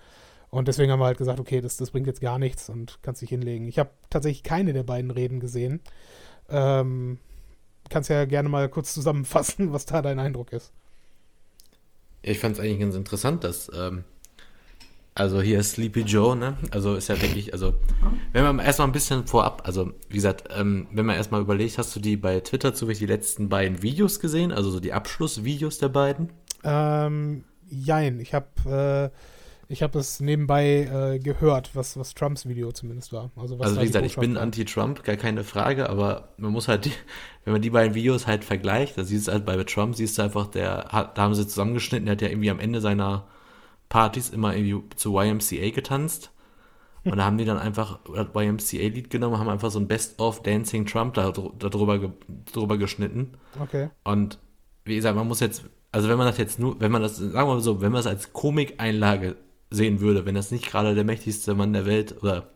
[0.55, 3.23] Und deswegen haben wir halt gesagt, okay, das, das bringt jetzt gar nichts und kannst
[3.23, 3.67] dich hinlegen.
[3.67, 5.81] Ich habe tatsächlich keine der beiden Reden gesehen.
[6.49, 7.19] Ähm,
[7.89, 10.73] kannst ja gerne mal kurz zusammenfassen, was da dein Eindruck ist.
[12.23, 14.05] Ich fand es eigentlich ganz interessant, dass, ähm,
[15.15, 16.57] also hier ist Sleepy Joe, ne?
[16.71, 17.75] Also ist ja wirklich, also,
[18.33, 21.95] wenn man erstmal ein bisschen vorab, also wie gesagt, ähm, wenn man erstmal überlegt, hast
[21.95, 25.91] du die bei Twitter zufällig die letzten beiden Videos gesehen, also so die Abschlussvideos der
[25.91, 26.31] beiden?
[26.63, 29.34] Ähm, jein, ich habe äh,
[29.75, 33.33] ich habe es nebenbei äh, gehört, was, was Trumps Video zumindest war.
[33.35, 36.85] Also, was Also wie gesagt, ich bin anti-Trump, gar keine Frage, aber man muss halt,
[36.85, 36.93] die,
[37.45, 40.23] wenn man die beiden Videos halt vergleicht, da siehst du halt bei Trump, siehst du
[40.23, 43.27] einfach, der hat, da haben sie zusammengeschnitten, der hat ja irgendwie am Ende seiner
[43.89, 46.31] Partys immer irgendwie zu YMCA getanzt.
[47.05, 50.87] Und da haben die dann einfach das YMCA-Lied genommen, haben einfach so ein Best-of Dancing
[50.87, 52.11] Trump da, da drüber, ge,
[52.51, 53.33] drüber geschnitten.
[53.61, 53.91] Okay.
[54.05, 54.39] Und
[54.85, 57.35] wie gesagt, man muss jetzt, also wenn man das jetzt nur, wenn man das, sagen
[57.35, 59.37] wir mal so, wenn man es als Komikeinlage
[59.75, 62.49] sehen würde, wenn das nicht gerade der mächtigste Mann der Welt oder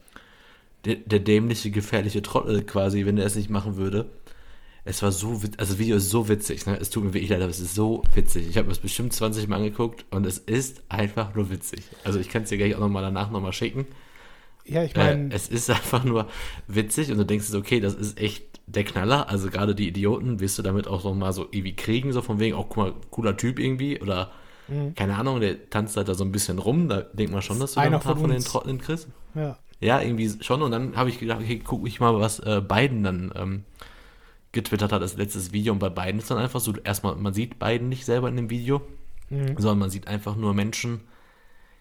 [0.85, 4.07] der, der dämliche, gefährliche Trottel quasi, wenn er es nicht machen würde.
[4.85, 6.78] Es war so, also das Video ist so witzig, ne?
[6.81, 8.48] Es tut mir wirklich leid, aber es ist so witzig.
[8.48, 11.85] Ich habe es bestimmt 20 Mal angeguckt und es ist einfach nur witzig.
[12.04, 13.87] Also ich kann es dir gleich auch nochmal danach nochmal schicken.
[14.64, 16.28] Ja, ich Äh, meine, es ist einfach nur
[16.66, 19.28] witzig und du denkst, okay, das ist echt der Knaller.
[19.28, 22.38] Also gerade die Idioten wirst du damit auch noch mal so irgendwie kriegen, so von
[22.38, 24.31] wegen, auch guck mal, cooler Typ irgendwie oder
[24.68, 24.94] Mhm.
[24.94, 26.88] keine Ahnung, der tanzt halt da so ein bisschen rum.
[26.88, 28.42] Da denkt man schon, dass du da ein paar von von, den.
[28.42, 29.09] Trotteln kriegst.
[29.35, 29.57] ja.
[29.81, 30.62] Ja, irgendwie schon.
[30.62, 33.64] Und dann habe ich gedacht, okay, guck ich mal, was äh, Biden dann ähm,
[34.52, 37.59] getwittert hat als letztes Video und bei beiden ist dann einfach so, erstmal, man sieht
[37.59, 38.81] beiden nicht selber in dem Video,
[39.31, 39.54] mhm.
[39.57, 41.02] sondern man sieht einfach nur Menschen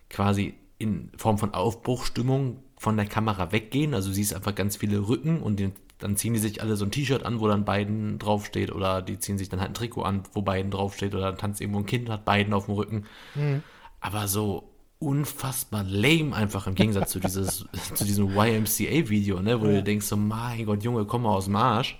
[0.09, 3.93] quasi in Form von Aufbruchstimmung von der Kamera weggehen.
[3.93, 6.91] Also siehst einfach ganz viele Rücken und den, dann ziehen die sich alle so ein
[6.91, 10.23] T-Shirt an, wo dann beiden draufsteht oder die ziehen sich dann halt ein Trikot an,
[10.33, 13.05] wo beiden draufsteht oder dann tanzt irgendwo ein Kind, hat beiden auf dem Rücken.
[13.35, 13.63] Mhm.
[13.99, 19.73] Aber so unfassbar lame einfach im Gegensatz zu, dieses, zu diesem YMCA-Video, ne, wo ja.
[19.73, 21.99] du denkst so, mein Gott, Junge, komm mal aus dem Arsch.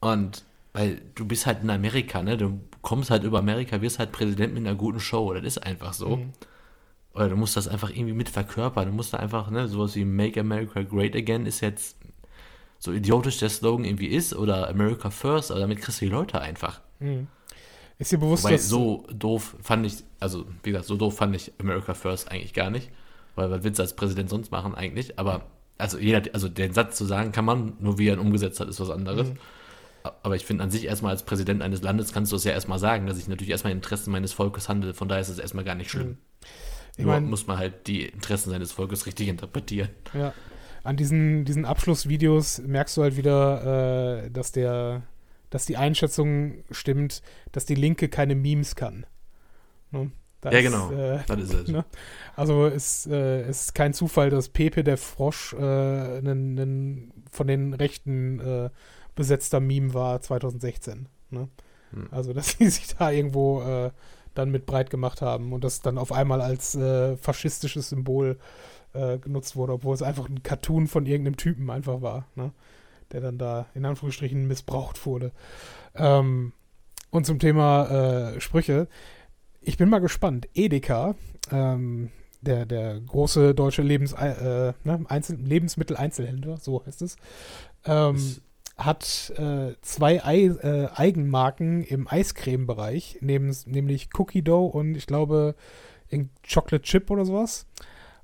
[0.00, 2.36] Und weil du bist halt in Amerika, ne?
[2.36, 5.32] Du kommst halt über Amerika, wirst halt Präsident mit einer guten Show.
[5.34, 6.16] Das ist einfach so.
[6.16, 6.32] Mhm.
[7.14, 8.86] Oder du musst das einfach irgendwie mit verkörpern.
[8.86, 11.96] Du musst da einfach, ne, sowas wie Make America Great Again ist jetzt
[12.84, 16.40] so idiotisch der Slogan irgendwie ist oder America First, aber damit kriegst du die Leute
[16.40, 16.80] einfach.
[16.98, 17.28] Mhm.
[18.00, 21.36] Ist dir bewusst, Wobei, dass so doof fand ich, also wie gesagt, so doof fand
[21.36, 22.90] ich America First eigentlich gar nicht,
[23.36, 25.16] weil was willst du als Präsident sonst machen eigentlich?
[25.20, 25.42] Aber
[25.78, 28.68] also jeder, also den Satz zu sagen kann man, nur wie er ihn umgesetzt hat,
[28.68, 29.28] ist was anderes.
[29.28, 29.38] Mhm.
[30.24, 32.80] Aber ich finde an sich erstmal als Präsident eines Landes kannst du es ja erstmal
[32.80, 34.92] sagen, dass ich natürlich erstmal Interessen meines Volkes handle.
[34.92, 36.08] Von daher ist es erstmal gar nicht schlimm.
[36.08, 36.18] Mhm.
[36.96, 39.90] Ich Nur mein, muss man halt die Interessen seines Volkes richtig interpretieren.
[40.12, 40.34] Ja.
[40.84, 45.02] An diesen, diesen Abschlussvideos merkst du halt wieder, äh, dass der,
[45.50, 49.06] dass die Einschätzung stimmt, dass die Linke keine Memes kann.
[49.90, 50.10] Ne?
[50.44, 50.90] ja, genau.
[50.90, 51.68] Äh, das ist es.
[51.72, 51.84] Ne?
[52.34, 58.40] Also es, äh, ist kein Zufall, dass Pepe der Frosch äh, einen, von den Rechten
[58.40, 58.70] äh,
[59.14, 61.08] besetzter Meme war 2016.
[61.30, 61.48] Ne?
[61.90, 62.08] Hm.
[62.10, 63.90] Also, dass sie sich da irgendwo äh,
[64.34, 68.38] dann mit breit gemacht haben und das dann auf einmal als äh, faschistisches Symbol
[68.94, 72.52] äh, genutzt wurde, obwohl es einfach ein Cartoon von irgendeinem Typen einfach war, ne?
[73.12, 75.32] der dann da in Anführungsstrichen missbraucht wurde.
[75.94, 76.52] Ähm,
[77.10, 78.88] und zum Thema äh, Sprüche.
[79.60, 80.48] Ich bin mal gespannt.
[80.54, 81.14] Edeka,
[81.50, 87.16] ähm, der, der große deutsche Lebens, äh, ne, Einzel Lebensmittel-Einzelhändler, so heißt es,
[87.84, 88.36] ähm,
[88.76, 95.54] hat äh, zwei Ei, äh, Eigenmarken im Eiscreme-Bereich, nämlich Cookie Dough und ich glaube
[96.46, 97.66] Chocolate Chip oder sowas.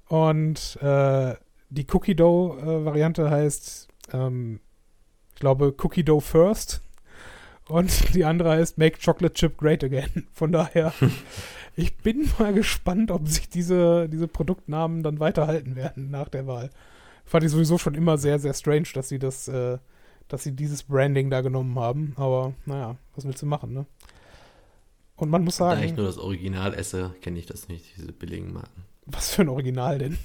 [0.09, 1.35] Und äh,
[1.71, 4.61] die Cookie Dough-Variante heißt, ähm,
[5.35, 6.83] ich glaube, Cookie Dough First.
[7.69, 10.27] Und die andere heißt Make Chocolate Chip Great Again.
[10.33, 10.93] Von daher,
[11.77, 16.71] ich bin mal gespannt, ob sich diese, diese Produktnamen dann weiterhalten werden nach der Wahl.
[17.27, 19.77] Fand ich sowieso schon immer sehr, sehr strange, dass sie das äh,
[20.29, 22.13] dass sie dieses Branding da genommen haben.
[22.17, 23.87] Aber naja, was willst du machen, ne?
[25.17, 25.81] Und man muss sagen.
[25.81, 28.85] Da ich nur das Original esse, kenne ich das nicht, diese billigen Marken.
[29.11, 30.19] Was für ein Original denn?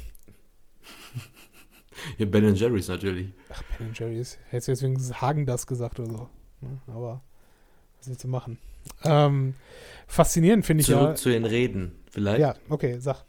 [2.17, 3.29] ja, Ben Jerry's natürlich.
[3.49, 4.37] Ach, Ben Jerry's.
[4.49, 6.29] Hättest du jetzt wegen Hagen das gesagt oder so.
[6.61, 6.81] Ne?
[6.87, 7.21] Aber
[7.97, 8.57] was willst du machen?
[9.03, 9.55] Ähm,
[10.07, 11.05] faszinierend finde ich Zurück ja.
[11.07, 12.41] Zurück zu den Reden, vielleicht.
[12.41, 13.23] Ja, okay, sag.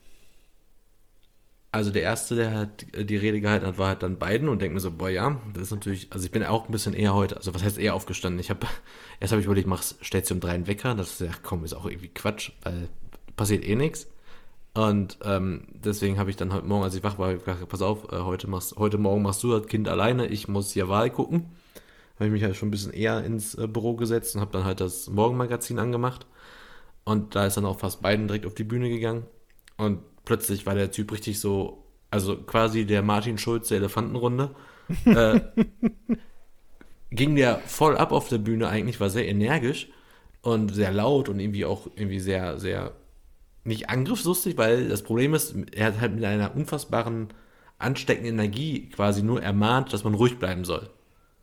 [1.70, 4.74] Also der erste, der halt die Rede gehalten hat, war halt dann Biden und denkt
[4.74, 7.36] mir so, boah ja, das ist natürlich, also ich bin auch ein bisschen eher heute,
[7.36, 8.40] also was heißt eher aufgestanden?
[8.40, 8.66] Ich habe,
[9.20, 11.64] erst habe ich überlegt, machst, stellst du um drei einen Wecker, das ist ja, komm,
[11.64, 12.88] ist auch irgendwie Quatsch, weil
[13.36, 14.08] passiert eh nichts.
[14.74, 18.12] Und ähm, deswegen habe ich dann heute Morgen, als ich wach war, gesagt, pass auf,
[18.12, 21.46] äh, heute, machst, heute Morgen machst du das Kind alleine, ich muss hier Wahl gucken.
[22.16, 24.64] Habe ich mich halt schon ein bisschen eher ins äh, Büro gesetzt und habe dann
[24.64, 26.26] halt das Morgenmagazin angemacht.
[27.04, 29.24] Und da ist dann auch fast Biden direkt auf die Bühne gegangen.
[29.76, 34.54] Und plötzlich war der Typ richtig so, also quasi der Martin Schulz der Elefantenrunde.
[35.04, 35.40] äh,
[37.10, 39.88] ging der voll ab auf der Bühne eigentlich, war sehr energisch
[40.42, 42.92] und sehr laut und irgendwie auch irgendwie sehr, sehr
[43.64, 47.28] nicht angriffslustig, weil das Problem ist, er hat halt mit einer unfassbaren
[47.78, 50.90] ansteckenden Energie quasi nur ermahnt, dass man ruhig bleiben soll.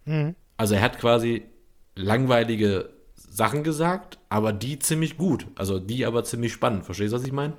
[0.06, 0.36] Mhm.
[0.58, 1.44] Also er hat quasi
[1.96, 5.48] langweilige Sachen gesagt, aber die ziemlich gut.
[5.56, 6.86] Also die aber ziemlich spannend.
[6.86, 7.54] Verstehst du, was ich meine?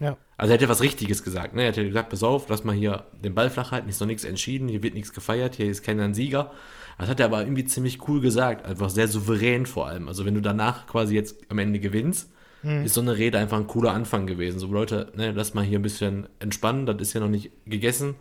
[0.00, 0.16] Ja.
[0.36, 1.54] Also er hätte was Richtiges gesagt.
[1.54, 1.62] Ne?
[1.62, 4.24] Er hätte gesagt, pass auf, lass mal hier den Ball flach halten, ist noch nichts
[4.24, 6.52] entschieden, hier wird nichts gefeiert, hier ist keiner ein Sieger.
[6.98, 10.08] Das hat er aber irgendwie ziemlich cool gesagt, einfach sehr souverän vor allem.
[10.08, 12.30] Also wenn du danach quasi jetzt am Ende gewinnst,
[12.64, 12.84] hm.
[12.84, 14.58] ist so eine Rede einfach ein cooler Anfang gewesen.
[14.58, 18.16] So Leute, ne, lass mal hier ein bisschen entspannen, das ist ja noch nicht gegessen.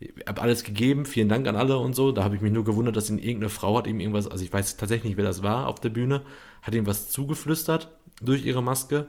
[0.00, 2.10] Ich habe alles gegeben, vielen Dank an alle und so.
[2.10, 4.52] Da habe ich mich nur gewundert, dass ihn irgendeine Frau hat ihm irgendwas, also ich
[4.52, 6.22] weiß tatsächlich nicht, wer das war auf der Bühne,
[6.62, 7.90] hat ihm was zugeflüstert
[8.20, 9.06] durch ihre Maske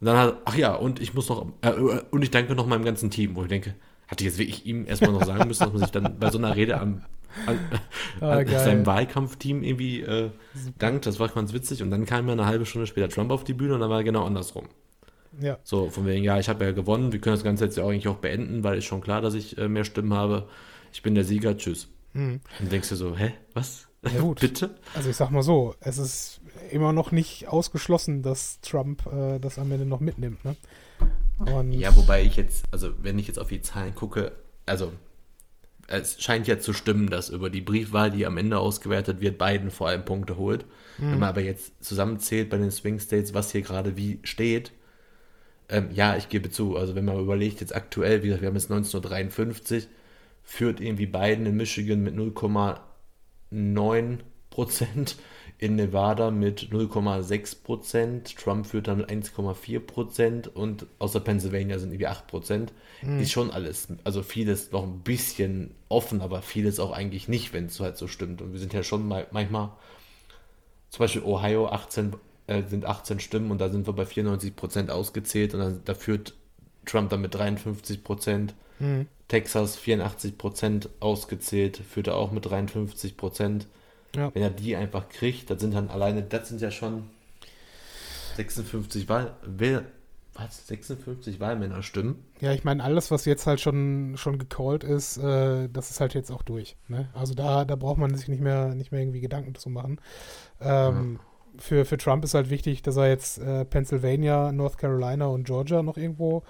[0.00, 1.70] und dann hat, ach ja, und ich muss noch, äh,
[2.10, 3.74] und ich danke noch meinem ganzen Team, wo ich denke,
[4.08, 6.38] hatte ich jetzt wirklich ihm erstmal noch sagen müssen, dass man sich dann bei so
[6.38, 7.02] einer Rede am,
[7.46, 7.58] an,
[8.20, 10.30] ah, an seinem Wahlkampfteam irgendwie äh,
[10.78, 11.06] dankt.
[11.06, 11.82] Das war ganz witzig.
[11.82, 13.98] Und dann kam ja eine halbe Stunde später Trump auf die Bühne und dann war
[13.98, 14.68] er genau andersrum.
[15.40, 15.58] Ja.
[15.64, 18.08] So, von wegen, ja, ich habe ja gewonnen, wir können das Ganze jetzt ja eigentlich
[18.08, 20.48] auch beenden, weil ist schon klar, dass ich äh, mehr Stimmen habe.
[20.92, 21.88] Ich bin der Sieger, tschüss.
[22.12, 22.40] Hm.
[22.60, 23.86] Und denkst du so, hä, was?
[24.02, 24.40] Ja, gut.
[24.40, 24.76] Bitte?
[24.94, 29.58] Also ich sag mal so, es ist immer noch nicht ausgeschlossen, dass Trump äh, das
[29.58, 30.44] am Ende noch mitnimmt.
[30.44, 30.56] Ne?
[31.38, 34.32] Und ja, wobei ich jetzt, also wenn ich jetzt auf die Zahlen gucke,
[34.64, 34.92] also
[35.88, 39.70] es scheint ja zu stimmen, dass über die Briefwahl, die am Ende ausgewertet wird, Biden
[39.70, 40.64] vor allem Punkte holt.
[40.98, 41.12] Mhm.
[41.12, 44.72] Wenn man aber jetzt zusammenzählt bei den Swing States, was hier gerade wie steht,
[45.68, 48.56] ähm, ja, ich gebe zu, also wenn man überlegt, jetzt aktuell, wie gesagt, wir haben
[48.56, 49.88] jetzt 1953,
[50.42, 54.18] führt irgendwie Biden in Michigan mit 0,9
[54.50, 55.16] Prozent
[55.58, 61.92] in Nevada mit 0,6 Prozent, Trump führt dann mit 1,4 Prozent und außer Pennsylvania sind
[61.92, 62.72] irgendwie 8 Prozent.
[63.02, 63.20] Mhm.
[63.20, 67.66] Ist schon alles, also vieles noch ein bisschen offen, aber vieles auch eigentlich nicht, wenn
[67.66, 68.42] es halt so stimmt.
[68.42, 69.70] Und wir sind ja schon mal, manchmal,
[70.90, 72.14] zum Beispiel Ohio 18,
[72.48, 75.94] äh, sind 18 Stimmen und da sind wir bei 94 Prozent ausgezählt und dann, da
[75.94, 76.34] führt
[76.84, 78.54] Trump dann mit 53 Prozent.
[78.78, 79.06] Mhm.
[79.28, 83.66] Texas 84 Prozent ausgezählt, führt er auch mit 53 Prozent.
[84.14, 84.34] Ja.
[84.34, 87.04] Wenn er die einfach kriegt, das sind dann alleine, das sind ja schon
[88.36, 89.34] 56 Wahl,
[90.34, 92.22] was, 56 Wahlmänner stimmen.
[92.40, 96.14] Ja, ich meine, alles, was jetzt halt schon, schon gecallt ist, äh, das ist halt
[96.14, 96.76] jetzt auch durch.
[96.88, 97.08] Ne?
[97.14, 100.00] Also da, da braucht man sich nicht mehr, nicht mehr irgendwie Gedanken zu machen.
[100.60, 101.60] Ähm, ja.
[101.60, 105.82] für, für Trump ist halt wichtig, dass er jetzt äh, Pennsylvania, North Carolina und Georgia
[105.82, 106.42] noch irgendwo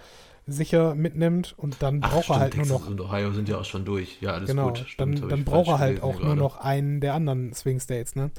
[0.46, 2.88] sicher mitnimmt und dann Ach, braucht stimmt, er halt Texas nur noch.
[2.88, 4.18] und Ohio sind ja auch schon durch.
[4.20, 4.84] Ja, alles genau, gut.
[4.86, 8.30] Stimmt, dann, dann braucht er halt auch nur noch einen der anderen Swing States, ne?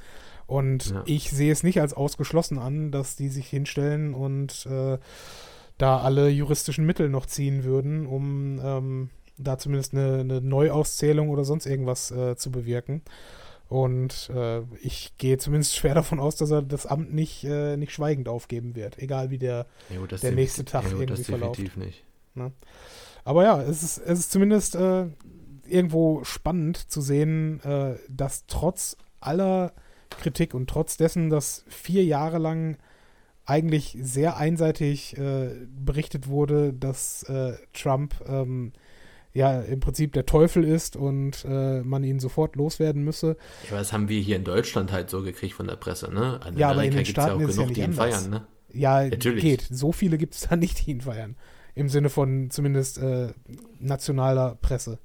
[0.46, 1.04] Und ja.
[1.06, 4.98] ich sehe es nicht als ausgeschlossen an, dass die sich hinstellen und äh,
[5.78, 11.43] da alle juristischen Mittel noch ziehen würden, um ähm, da zumindest eine, eine, Neuauszählung oder
[11.43, 13.02] sonst irgendwas äh, zu bewirken.
[13.69, 17.91] Und äh, ich gehe zumindest schwer davon aus, dass er das Amt nicht, äh, nicht
[17.91, 21.58] schweigend aufgeben wird, egal wie der, ja, der nächste Tag ja, irgendwie verläuft.
[21.58, 22.03] Definitiv nicht.
[22.34, 22.53] Ne?
[23.25, 25.08] Aber ja, es ist, es ist zumindest äh,
[25.67, 29.73] irgendwo spannend zu sehen, äh, dass trotz aller
[30.10, 32.77] Kritik und trotz dessen, dass vier Jahre lang
[33.45, 38.71] eigentlich sehr einseitig äh, berichtet wurde, dass äh, Trump ähm,
[39.38, 43.38] ja im Prinzip der Teufel ist und äh, man ihn sofort loswerden müsse.
[43.69, 46.39] Ja, das haben wir hier in Deutschland halt so gekriegt von der Presse, ne?
[46.47, 48.15] In ja, Amerika aber in den Staaten ja ist genug, ja nicht anders.
[48.17, 48.47] Feiern, ne?
[48.73, 49.43] Ja, Natürlich.
[49.43, 49.67] geht.
[49.69, 51.36] So viele gibt es da nicht, die ihn feiern.
[51.76, 53.30] Im Sinne von zumindest äh,
[53.80, 54.97] nationaler Presse.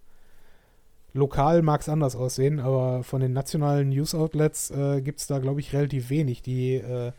[1.12, 5.60] Lokal mag es anders aussehen, aber von den nationalen News-Outlets äh, gibt es da, glaube
[5.60, 7.12] ich, relativ wenig, die, äh,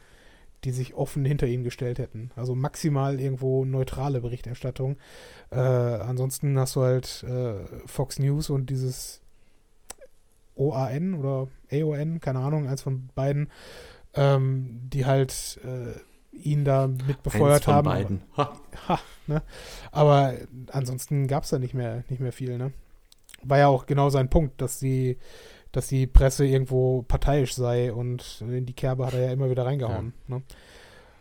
[0.63, 2.31] die sich offen hinter ihn gestellt hätten.
[2.35, 4.97] Also maximal irgendwo neutrale Berichterstattung.
[5.51, 9.21] Äh, ansonsten hast du halt äh, Fox News und dieses
[10.55, 13.49] OAN oder AON, keine Ahnung, eins von beiden,
[14.13, 15.99] ähm, die halt äh,
[16.31, 17.85] ihn da mit befeuert haben.
[17.85, 18.21] Beiden.
[18.37, 18.53] Ha.
[18.87, 19.41] Ha, ne?
[19.91, 20.33] Aber
[20.71, 22.57] ansonsten gab es da nicht mehr, nicht mehr viel.
[22.57, 22.73] Ne?
[23.43, 25.17] War ja auch genau sein Punkt, dass die,
[25.73, 29.65] dass die Presse irgendwo parteiisch sei und in die Kerbe hat er ja immer wieder
[29.65, 30.13] reingehauen.
[30.29, 30.35] Ja.
[30.35, 30.43] Ne?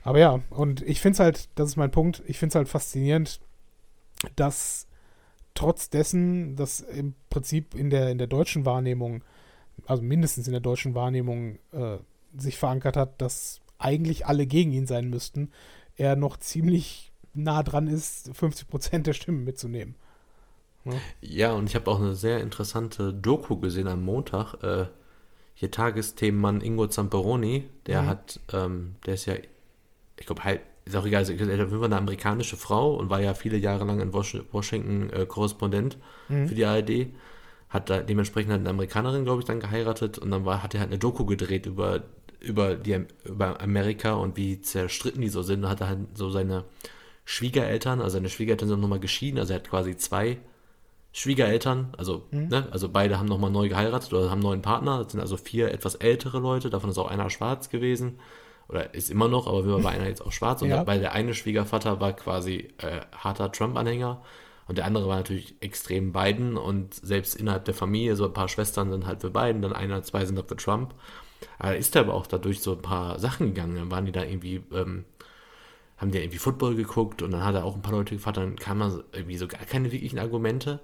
[0.05, 2.69] Aber ja, und ich finde es halt, das ist mein Punkt, ich finde es halt
[2.69, 3.41] faszinierend,
[4.37, 4.87] dass
[5.55, 9.25] trotz dessen, dass im Prinzip in der, in der deutschen Wahrnehmung,
[9.87, 11.97] also mindestens in der deutschen Wahrnehmung, äh,
[12.37, 15.51] sich verankert hat, dass eigentlich alle gegen ihn sein müssten,
[15.97, 19.95] er noch ziemlich nah dran ist, 50 Prozent der Stimmen mitzunehmen.
[20.85, 24.55] Ja, ja und ich habe auch eine sehr interessante Doku gesehen am Montag.
[24.63, 24.87] Äh,
[25.55, 28.07] hier Tagesthemenmann Ingo Zamperoni, der mhm.
[28.07, 29.35] hat, ähm, der ist ja,
[30.19, 33.35] ich glaube, halt, ist auch egal, also, er ist eine amerikanische Frau und war ja
[33.35, 36.49] viele Jahre lang in Washington äh, Korrespondent mhm.
[36.49, 37.07] für die ARD.
[37.69, 40.81] Hat da dementsprechend halt eine Amerikanerin, glaube ich, dann geheiratet und dann war, hat er
[40.81, 42.03] halt eine Doku gedreht über
[42.43, 45.65] über, die, über Amerika und wie zerstritten die so sind.
[45.65, 46.65] Und hat er halt so seine
[47.25, 50.39] Schwiegereltern, also seine Schwiegereltern sind nochmal geschieden, also er hat quasi zwei
[51.13, 52.49] Schwiegereltern, also, mhm.
[52.49, 55.03] ne, also beide haben nochmal neu geheiratet oder haben einen neuen Partner.
[55.03, 58.19] Das sind also vier etwas ältere Leute, davon ist auch einer schwarz gewesen.
[58.69, 60.63] Oder ist immer noch, aber war einer jetzt auch schwarz.
[60.63, 60.87] Und ja.
[60.87, 64.23] weil der eine Schwiegervater war quasi äh, harter Trump-Anhänger
[64.69, 68.49] und der andere war natürlich extrem Biden und selbst innerhalb der Familie, so ein paar
[68.49, 70.95] Schwestern sind halt für Biden, dann einer, zwei sind für Trump.
[71.59, 73.75] Aber ist er aber auch dadurch so ein paar Sachen gegangen.
[73.75, 75.05] Dann waren die da irgendwie, ähm,
[75.99, 78.57] haben die irgendwie Football geguckt und dann hat er auch ein paar Leute gefragt, dann
[78.57, 80.81] kam man irgendwie so gar keine wirklichen Argumente.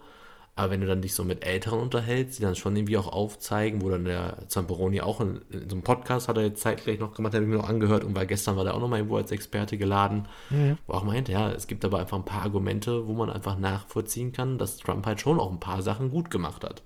[0.59, 3.81] Aber wenn du dann dich so mit Älteren unterhältst, die dann schon irgendwie auch aufzeigen,
[3.81, 7.15] wo dann der Zamperoni auch in, in so einem Podcast hat er jetzt zeitgleich noch
[7.15, 9.19] gemacht, habe ich mir noch angehört und weil gestern war der auch noch mal irgendwo
[9.19, 10.77] als Experte geladen, mhm.
[10.89, 14.33] wo auch meinte, ja, es gibt aber einfach ein paar Argumente, wo man einfach nachvollziehen
[14.33, 16.83] kann, dass Trump halt schon auch ein paar Sachen gut gemacht hat.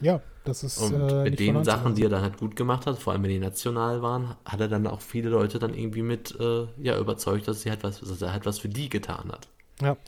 [0.00, 0.78] Ja, das ist.
[0.78, 3.28] Und äh, mit den Sachen, die er dann halt gut gemacht hat, vor allem wenn
[3.28, 7.46] die national waren, hat er dann auch viele Leute dann irgendwie mit äh, ja, überzeugt,
[7.48, 9.48] dass, sie halt was, dass er halt was für die getan hat.
[9.82, 9.98] Ja,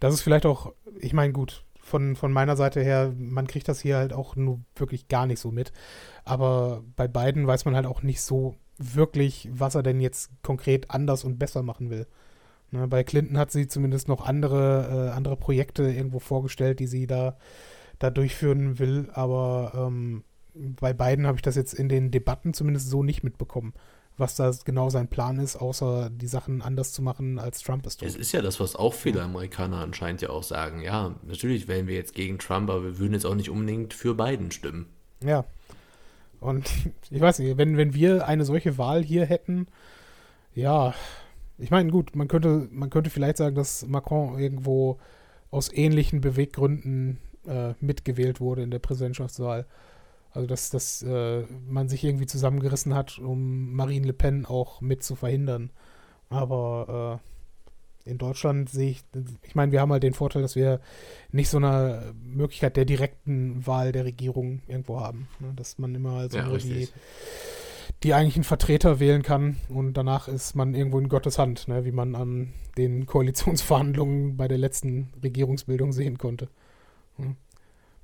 [0.00, 3.80] das ist vielleicht auch, ich meine, gut, von, von meiner Seite her, man kriegt das
[3.80, 5.72] hier halt auch nur wirklich gar nicht so mit.
[6.24, 10.90] Aber bei beiden weiß man halt auch nicht so wirklich, was er denn jetzt konkret
[10.90, 12.06] anders und besser machen will.
[12.70, 17.06] Ne, bei Clinton hat sie zumindest noch andere, äh, andere Projekte irgendwo vorgestellt, die sie
[17.06, 17.36] da
[17.98, 19.08] da durchführen will.
[19.12, 20.24] Aber ähm,
[20.54, 23.74] bei beiden habe ich das jetzt in den Debatten zumindest so nicht mitbekommen,
[24.16, 27.96] was da genau sein Plan ist, außer die Sachen anders zu machen, als Trump es
[27.96, 28.08] tut.
[28.08, 30.82] Es ist ja das, was auch viele Amerikaner anscheinend ja auch sagen.
[30.82, 34.14] Ja, natürlich wählen wir jetzt gegen Trump, aber wir würden jetzt auch nicht unbedingt für
[34.14, 34.86] Biden stimmen.
[35.22, 35.44] Ja.
[36.40, 36.70] Und
[37.10, 39.66] ich weiß nicht, wenn, wenn wir eine solche Wahl hier hätten,
[40.54, 40.94] ja,
[41.58, 44.98] ich meine, gut, man könnte, man könnte vielleicht sagen, dass Macron irgendwo
[45.50, 49.66] aus ähnlichen Beweggründen äh, mitgewählt wurde in der Präsidentschaftswahl.
[50.34, 55.04] Also dass, dass äh, man sich irgendwie zusammengerissen hat, um Marine Le Pen auch mit
[55.04, 55.70] zu verhindern.
[56.28, 57.20] Aber
[58.04, 59.04] äh, in Deutschland sehe ich,
[59.42, 60.80] ich meine, wir haben halt den Vorteil, dass wir
[61.30, 65.28] nicht so eine Möglichkeit der direkten Wahl der Regierung irgendwo haben.
[65.38, 65.52] Ne?
[65.54, 66.88] Dass man immer also Ja, nur die,
[68.02, 71.84] die eigentlichen Vertreter wählen kann und danach ist man irgendwo in Gottes Hand, ne?
[71.84, 76.48] wie man an den Koalitionsverhandlungen bei der letzten Regierungsbildung sehen konnte.
[77.16, 77.36] Hm.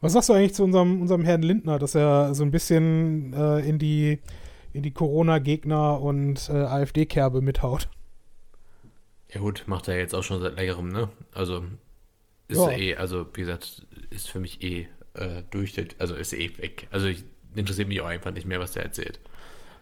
[0.00, 3.60] Was sagst du eigentlich zu unserem, unserem Herrn Lindner, dass er so ein bisschen äh,
[3.60, 4.18] in die,
[4.72, 7.88] in die Corona-Gegner- und äh, AfD-Kerbe mithaut?
[9.32, 11.08] Ja gut, macht er jetzt auch schon seit längerem, ne?
[11.34, 11.64] Also
[12.48, 12.70] ist Ja.
[12.70, 16.88] er eh, also wie gesagt, ist für mich eh äh, durch, also ist eh weg.
[16.90, 17.24] Also ich,
[17.54, 19.20] interessiert mich auch einfach nicht mehr, was der erzählt.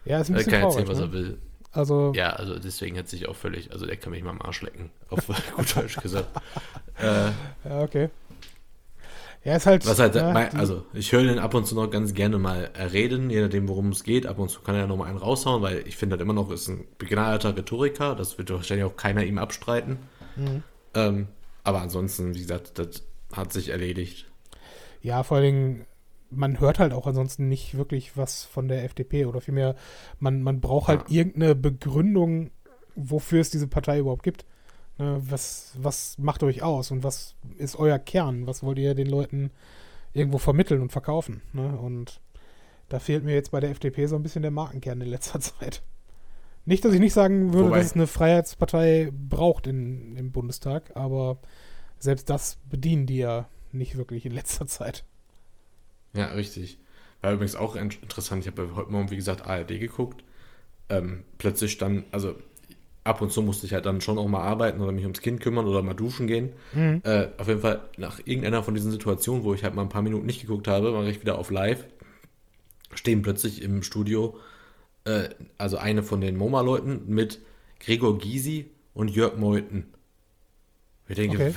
[0.05, 0.77] Ja, ist ein Er bisschen kann traurig.
[0.79, 1.05] erzählen, was ne?
[1.05, 1.37] er will.
[1.71, 4.61] Also, Ja, also deswegen hat sich auch völlig, also der kann mich mal am Arsch
[4.61, 6.27] lecken, auf gut Deutsch gesagt.
[6.99, 7.31] Äh,
[7.67, 8.09] ja, okay.
[9.43, 9.85] Ja, ist halt.
[9.87, 12.71] was halt, ja, mein, also ich höre den ab und zu noch ganz gerne mal
[12.91, 14.27] reden, je nachdem, worum es geht.
[14.27, 16.51] Ab und zu kann er noch mal einen raushauen, weil ich finde halt immer noch,
[16.51, 19.97] ist ein begnadeter Rhetoriker, das wird wahrscheinlich auch keiner ihm abstreiten.
[20.35, 20.63] Mhm.
[20.93, 21.27] Ähm,
[21.63, 24.25] aber ansonsten, wie gesagt, das hat sich erledigt.
[25.01, 25.85] Ja, vor allen Dingen,
[26.31, 29.75] man hört halt auch ansonsten nicht wirklich was von der FDP oder vielmehr,
[30.19, 31.19] man, man braucht halt Ja.
[31.21, 32.51] irgendeine Begründung,
[32.95, 34.45] wofür es diese Partei überhaupt gibt.
[34.99, 38.45] Ne, was, was macht euch aus und was ist euer Kern?
[38.47, 39.49] Was wollt ihr den Leuten
[40.13, 41.41] irgendwo vermitteln und verkaufen?
[41.53, 41.77] Ne?
[41.77, 42.19] Und
[42.89, 45.81] da fehlt mir jetzt bei der FDP so ein bisschen der Markenkern in letzter Zeit.
[46.65, 50.91] Nicht, dass ich nicht sagen würde, Wobei- dass es eine Freiheitspartei braucht in, im Bundestag,
[50.95, 51.37] aber
[51.97, 55.05] selbst das bedienen die ja nicht wirklich in letzter Zeit.
[56.13, 56.77] Ja, richtig.
[57.21, 58.45] War übrigens auch in- interessant.
[58.45, 60.23] Ich habe heute Morgen, wie gesagt, ARD geguckt.
[60.89, 62.35] Ähm, plötzlich dann, also
[63.03, 65.39] ab und zu musste ich halt dann schon auch mal arbeiten oder mich ums Kind
[65.41, 66.51] kümmern oder mal duschen gehen.
[66.73, 67.01] Mhm.
[67.03, 70.01] Äh, auf jeden Fall nach irgendeiner von diesen Situationen, wo ich halt mal ein paar
[70.01, 71.85] Minuten nicht geguckt habe, war ich wieder auf live.
[72.93, 74.37] Stehen plötzlich im Studio,
[75.05, 77.39] äh, also eine von den MoMA-Leuten mit
[77.79, 79.85] Gregor Gysi und Jörg Meuthen.
[81.07, 81.53] Ich denke, Okay.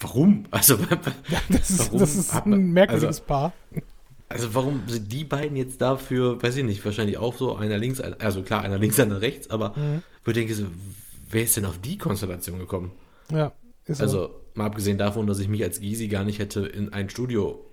[0.00, 0.44] warum?
[0.50, 0.76] Also,
[1.50, 3.52] Das ist, Warum das ist ein man- merkwürdiges Paar.
[4.28, 8.00] Also warum sind die beiden jetzt dafür, weiß ich nicht, wahrscheinlich auch so, einer links,
[8.00, 10.02] also klar, einer links, einer rechts, aber Mhm.
[10.24, 10.66] Wo ich denke, so,
[11.30, 12.92] wer ist denn auf die Konstellation gekommen?
[13.30, 13.52] Ja,
[13.86, 14.04] ist so.
[14.04, 17.64] Also mal abgesehen davon, dass ich mich als Gysi gar nicht hätte in ein Studio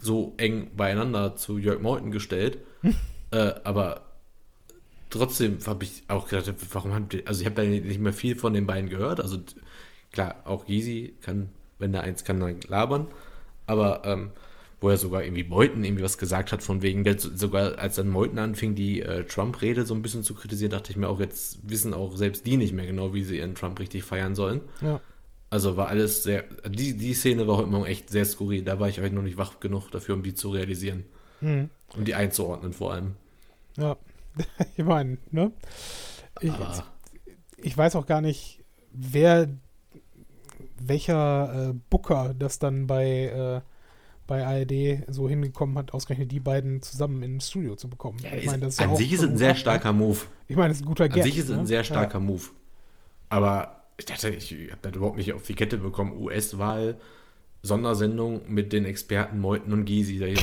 [0.00, 2.58] so eng beieinander zu Jörg Meuthen gestellt,
[3.30, 4.02] äh, aber
[5.10, 8.36] trotzdem habe ich auch gedacht, warum haben die, also ich habe da nicht mehr viel
[8.36, 9.38] von den beiden gehört, also
[10.12, 13.06] klar, auch Gysi kann, wenn da eins kann, dann labern,
[13.66, 14.30] aber ähm,
[14.80, 18.08] wo er sogar irgendwie Meuthen irgendwie was gesagt hat, von wegen, der, sogar als dann
[18.08, 21.58] Meuthen anfing, die äh, Trump-Rede so ein bisschen zu kritisieren, dachte ich mir auch, jetzt
[21.68, 24.60] wissen auch selbst die nicht mehr genau, wie sie ihren Trump richtig feiern sollen.
[24.80, 25.00] ja.
[25.48, 28.88] Also war alles sehr, die, die Szene war heute Morgen echt sehr skurril, da war
[28.88, 31.04] ich heute noch nicht wach genug dafür, um die zu realisieren.
[31.40, 31.70] Mhm.
[31.96, 33.14] Um die einzuordnen vor allem.
[33.76, 33.96] ja.
[34.76, 35.52] ich meine, ne?
[36.40, 36.52] Ich,
[37.58, 38.62] ich weiß auch gar nicht,
[38.92, 39.48] wer,
[40.78, 43.60] welcher äh, Booker das dann bei, äh,
[44.26, 48.18] bei ARD so hingekommen hat, ausgerechnet die beiden zusammen ins Studio zu bekommen.
[48.22, 49.58] ja, ich ist, meine, das ist ja an auch sich ist es ein sehr ne?
[49.58, 50.18] starker Move.
[50.48, 51.60] Ich meine, das ist ein guter An sich ist es ne?
[51.60, 52.42] ein sehr starker Move.
[53.28, 56.12] Aber ich dachte, ich habe das überhaupt nicht auf die Kette bekommen.
[56.18, 56.96] US-Wahl,
[57.62, 60.36] Sondersendung mit den Experten Meuthen und Gysi.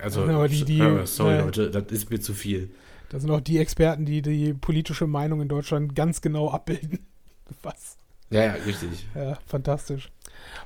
[0.00, 2.60] Also, Ja, die- die- sorry äh, Leute, das ist mir zu viel.
[2.60, 2.66] Ja.
[3.10, 6.98] Das sind auch die Experten, die die politische Meinung in Deutschland ganz genau abbilden.
[7.62, 7.96] Was?
[8.30, 9.06] Ja, ja, richtig.
[9.14, 10.10] Ja, fantastisch.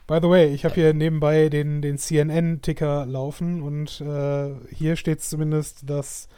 [0.07, 5.21] By the way, ich habe hier nebenbei den, den CNN-Ticker laufen und äh, hier steht
[5.21, 6.29] zumindest, dass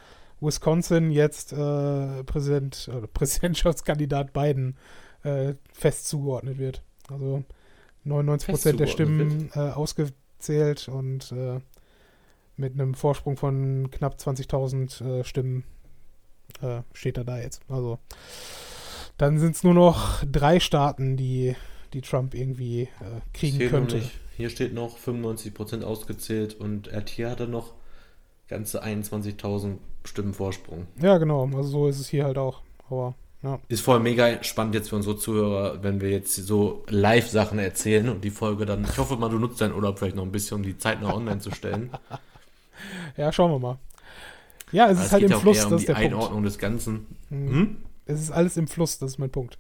[0.40, 4.76] Wisconsin jetzt äh, Präsident, oder Präsidentschaftskandidat Biden
[5.22, 6.82] äh, fest zugeordnet wird.
[7.10, 7.44] Also
[8.04, 11.60] 99 Prozent der Fest Stimmen äh, ausgezählt und äh,
[12.56, 15.64] mit einem Vorsprung von knapp 20.000 äh, Stimmen
[16.62, 17.62] äh, steht er da jetzt.
[17.68, 17.98] Also
[19.16, 21.54] dann sind es nur noch drei Staaten, die,
[21.92, 24.00] die Trump irgendwie äh, kriegen könnte.
[24.36, 27.74] hier steht noch 95% ausgezählt und hier hatte noch
[28.48, 30.86] ganze 21.000 Stimmen Vorsprung.
[31.00, 31.44] Ja, genau.
[31.46, 32.62] Also so ist es hier halt auch.
[32.88, 33.58] Aber Ja.
[33.68, 38.22] Ist voll mega spannend jetzt für unsere Zuhörer, wenn wir jetzt so Live-Sachen erzählen und
[38.24, 38.84] die Folge dann.
[38.84, 41.14] Ich hoffe mal, du nutzt deinen Urlaub vielleicht noch ein bisschen, um die Zeit noch
[41.14, 41.90] online zu stellen.
[43.16, 43.78] Ja, schauen wir mal.
[44.72, 46.06] Ja, es Aber ist halt geht im ja Fluss, um das ist der Punkt.
[46.14, 47.06] Einordnung des Ganzen.
[47.28, 47.50] Mhm.
[47.50, 47.76] Hm?
[48.06, 49.58] Es ist alles im Fluss, das ist mein Punkt.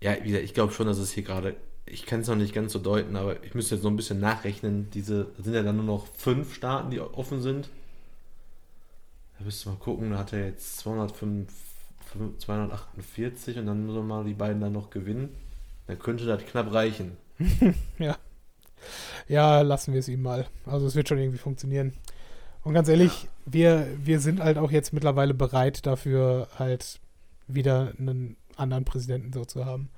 [0.00, 1.56] Ja, ich glaube schon, dass es hier gerade.
[1.86, 4.20] Ich kann es noch nicht ganz so deuten, aber ich müsste jetzt noch ein bisschen
[4.20, 4.90] nachrechnen.
[4.90, 7.68] Diese sind ja dann nur noch fünf Staaten, die offen sind.
[9.38, 11.52] Da müsst ihr mal gucken, da hat er jetzt 205,
[12.38, 15.34] 248 und dann muss er mal die beiden dann noch gewinnen.
[15.86, 17.16] Dann könnte das knapp reichen.
[19.28, 20.46] Ja, lassen wir es ihm mal.
[20.64, 21.92] Also es wird schon irgendwie funktionieren.
[22.62, 27.00] Und ganz ehrlich, wir, wir sind halt auch jetzt mittlerweile bereit dafür, halt
[27.48, 29.90] wieder einen anderen Präsidenten so zu haben.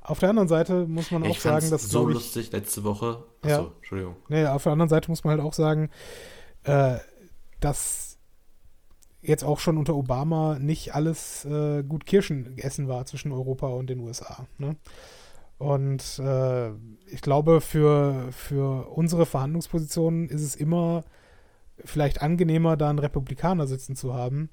[0.00, 2.84] Auf der anderen Seite muss man auch ich fand's sagen, dass so ich, lustig letzte
[2.84, 3.24] Woche.
[3.44, 3.58] Ja.
[3.58, 4.16] Achso, Entschuldigung.
[4.28, 5.90] Nee, auf der anderen Seite muss man halt auch sagen,
[6.64, 6.98] äh,
[7.60, 8.18] dass
[9.22, 13.88] jetzt auch schon unter Obama nicht alles äh, gut Kirschen essen war zwischen Europa und
[13.88, 14.46] den USA.
[14.58, 14.76] Ne?
[15.56, 16.70] Und äh,
[17.06, 21.04] ich glaube, für, für unsere Verhandlungspositionen ist es immer
[21.82, 24.50] vielleicht angenehmer, da einen Republikaner sitzen zu haben,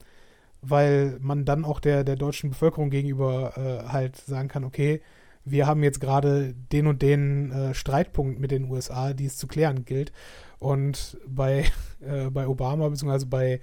[0.61, 5.01] weil man dann auch der, der deutschen Bevölkerung gegenüber äh, halt sagen kann, okay,
[5.43, 9.47] wir haben jetzt gerade den und den äh, Streitpunkt mit den USA, die es zu
[9.47, 10.11] klären gilt.
[10.59, 11.65] Und bei,
[12.01, 13.25] äh, bei Obama bzw.
[13.25, 13.61] bei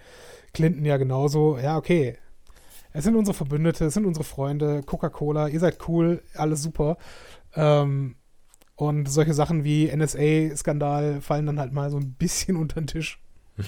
[0.52, 2.16] Clinton ja genauso, ja, okay.
[2.92, 6.96] Es sind unsere Verbündete, es sind unsere Freunde, Coca-Cola, ihr seid cool, alles super.
[7.54, 8.16] Ähm,
[8.74, 13.20] und solche Sachen wie NSA-Skandal fallen dann halt mal so ein bisschen unter den Tisch.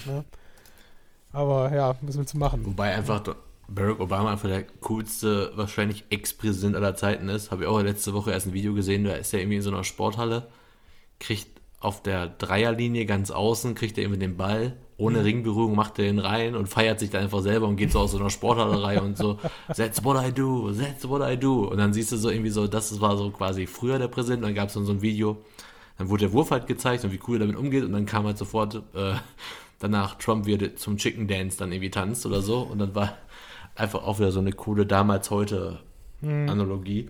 [0.05, 0.25] ne?
[1.33, 2.65] Aber ja, was willst du machen?
[2.65, 3.23] Wobei einfach
[3.73, 7.51] Barack Obama einfach der coolste, wahrscheinlich Ex-Präsident aller Zeiten ist.
[7.51, 9.71] Habe ich auch letzte Woche erst ein Video gesehen, da ist er irgendwie in so
[9.71, 10.47] einer Sporthalle,
[11.19, 16.09] kriegt auf der Dreierlinie ganz außen, kriegt er irgendwie den Ball, ohne Ringberührung macht er
[16.09, 19.01] ihn rein und feiert sich dann einfach selber und geht so aus so einer Sporthallerei
[19.01, 19.39] und so,
[19.75, 21.63] that's what I do, that's what I do.
[21.69, 24.53] Und dann siehst du so irgendwie so, das war so quasi früher der Präsident, dann
[24.53, 25.37] gab es dann so ein Video,
[25.97, 28.25] dann wurde der Wurf halt gezeigt und wie cool er damit umgeht und dann kam
[28.25, 29.15] halt sofort äh,
[29.81, 33.17] danach Trump wieder zum Chicken Dance dann irgendwie tanzt oder so und dann war
[33.75, 37.09] einfach auch wieder so eine coole damals-heute-Analogie.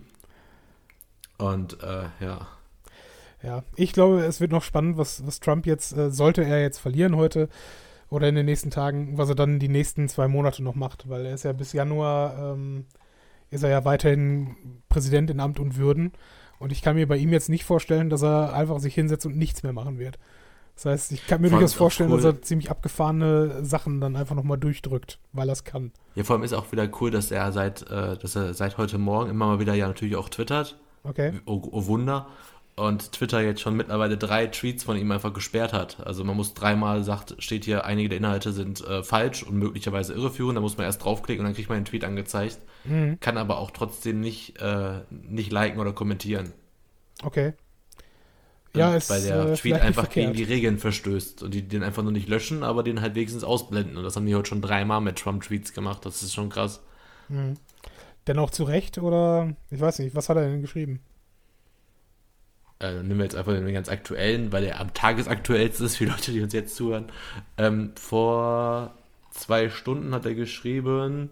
[1.38, 2.48] Und äh, ja,
[3.44, 6.78] Ja, ich glaube, es wird noch spannend, was, was Trump jetzt, äh, sollte er jetzt
[6.78, 7.50] verlieren heute
[8.10, 11.26] oder in den nächsten Tagen, was er dann die nächsten zwei Monate noch macht, weil
[11.26, 12.86] er ist ja bis Januar, ähm,
[13.50, 14.56] ist er ja weiterhin
[14.90, 16.12] Präsident in Amt und Würden.
[16.60, 19.38] Und ich kann mir bei ihm jetzt nicht vorstellen, dass er einfach sich hinsetzt und
[19.38, 20.20] nichts mehr machen wird.
[20.82, 22.18] Das heißt, ich kann mir durchaus vorstellen, cool.
[22.18, 25.92] dass er ziemlich abgefahrene Sachen dann einfach nochmal durchdrückt, weil er es kann.
[26.16, 28.98] Ja, vor allem ist auch wieder cool, dass er seit, äh, dass er seit heute
[28.98, 30.80] Morgen immer mal wieder ja natürlich auch twittert.
[31.04, 31.34] Okay?
[31.46, 32.28] Oh, oh Wunder.
[32.76, 36.00] Und Twitter jetzt schon mittlerweile drei Tweets von ihm einfach gesperrt hat.
[36.04, 40.14] Also man muss dreimal sagt, steht hier, einige der Inhalte sind äh, falsch und möglicherweise
[40.14, 40.58] irreführend.
[40.58, 42.58] Da muss man erst draufklicken und dann kriegt man den Tweet angezeigt.
[42.86, 43.20] Mhm.
[43.20, 46.54] Kann aber auch trotzdem nicht, äh, nicht liken oder kommentieren.
[47.24, 47.54] Okay.
[48.76, 50.38] Ja, ist weil der äh, Tweet einfach gegen verkehrt.
[50.38, 53.98] die Regeln verstößt und die den einfach nur nicht löschen, aber den halt wenigstens ausblenden.
[53.98, 56.06] Und das haben die heute schon dreimal mit Trump-Tweets gemacht.
[56.06, 56.82] Das ist schon krass.
[57.28, 57.56] Mhm.
[58.28, 61.02] Dennoch zu Recht oder, ich weiß nicht, was hat er denn geschrieben?
[62.80, 66.12] Äh, nehmen wir jetzt einfach den ganz aktuellen, weil der am tagesaktuellsten ist für die
[66.12, 67.12] Leute, die uns jetzt zuhören.
[67.58, 68.94] Ähm, vor
[69.32, 71.30] zwei Stunden hat er geschrieben,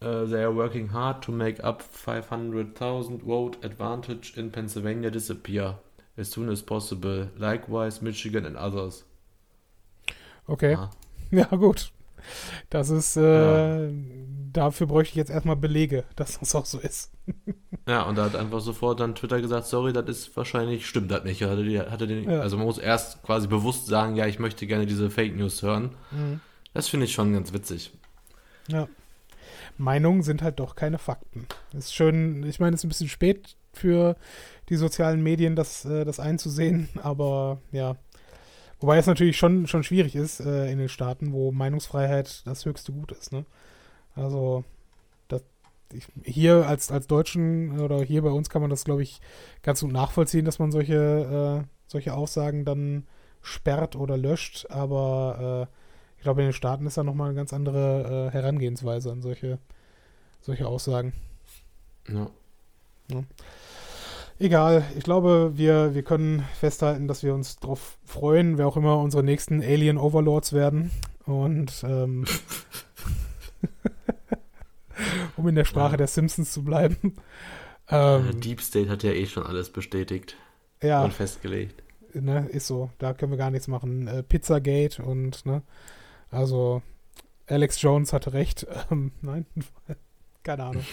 [0.00, 5.78] äh, they are working hard to make up 500,000 vote advantage in Pennsylvania disappear
[6.16, 7.28] as soon as possible.
[7.36, 9.04] Likewise Michigan and others.
[10.46, 10.72] Okay.
[10.72, 10.90] Ja.
[11.32, 11.92] Ja, gut.
[12.70, 13.88] Das ist, äh,
[14.52, 17.12] dafür bräuchte ich jetzt erstmal Belege, dass das auch so ist.
[17.86, 21.22] Ja, und da hat einfach sofort dann Twitter gesagt, sorry, das ist wahrscheinlich, stimmt das
[21.22, 21.40] nicht.
[21.42, 22.40] Hatte die, hatte den, Ja.
[22.40, 25.94] Also man muss erst quasi bewusst sagen, ja, ich möchte gerne diese Fake News hören.
[26.10, 26.40] Mhm.
[26.74, 27.92] Das finde ich schon ganz witzig.
[28.68, 28.88] Ja.
[29.80, 31.46] Meinungen sind halt doch keine Fakten.
[31.72, 34.16] Ist schön, ich meine, es ist ein bisschen spät für
[34.68, 37.96] die sozialen Medien, das, äh, das einzusehen, aber ja.
[38.78, 42.92] Wobei es natürlich schon, schon schwierig ist äh, in den Staaten, wo Meinungsfreiheit das höchste
[42.92, 43.30] Gut ist.
[43.30, 43.44] Ne?
[44.14, 44.64] Also
[45.28, 45.42] das,
[45.92, 49.20] ich, hier als, als Deutschen oder hier bei uns kann man das, glaube ich,
[49.62, 53.06] ganz gut nachvollziehen, dass man solche, äh, solche Aussagen dann
[53.42, 54.66] sperrt oder löscht.
[54.70, 55.79] Aber äh,
[56.20, 59.58] ich glaube, in den Staaten ist da nochmal eine ganz andere äh, Herangehensweise an solche,
[60.42, 61.14] solche Aussagen.
[62.06, 62.28] Ja.
[64.38, 68.98] Egal, ich glaube, wir, wir können festhalten, dass wir uns darauf freuen, wer auch immer
[68.98, 70.90] unsere nächsten Alien Overlords werden.
[71.24, 72.26] Und ähm,
[75.36, 75.96] um in der Sprache Ja.
[75.98, 77.16] der Simpsons zu bleiben.
[77.88, 80.36] Äh, Ähm, Deep State hat ja eh schon alles bestätigt
[80.82, 81.82] ja, und festgelegt.
[82.14, 82.90] ne, ist so.
[82.98, 84.06] Da können wir gar nichts machen.
[84.06, 85.62] Äh, Pizzagate und, ne,
[86.30, 86.82] also
[87.46, 88.66] Alex Jones hatte recht.
[88.90, 89.46] Ähm, nein,
[90.42, 90.84] keine Ahnung.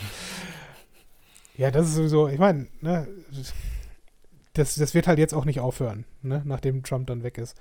[1.56, 3.08] Ja, das ist sowieso, ich meine, ne,
[4.54, 7.58] das, das wird halt jetzt auch nicht aufhören, ne, nachdem Trump dann weg ist.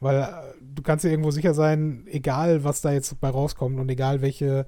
[0.00, 3.88] Weil äh, du kannst dir irgendwo sicher sein, egal was da jetzt bei rauskommt und
[3.88, 4.66] egal welche,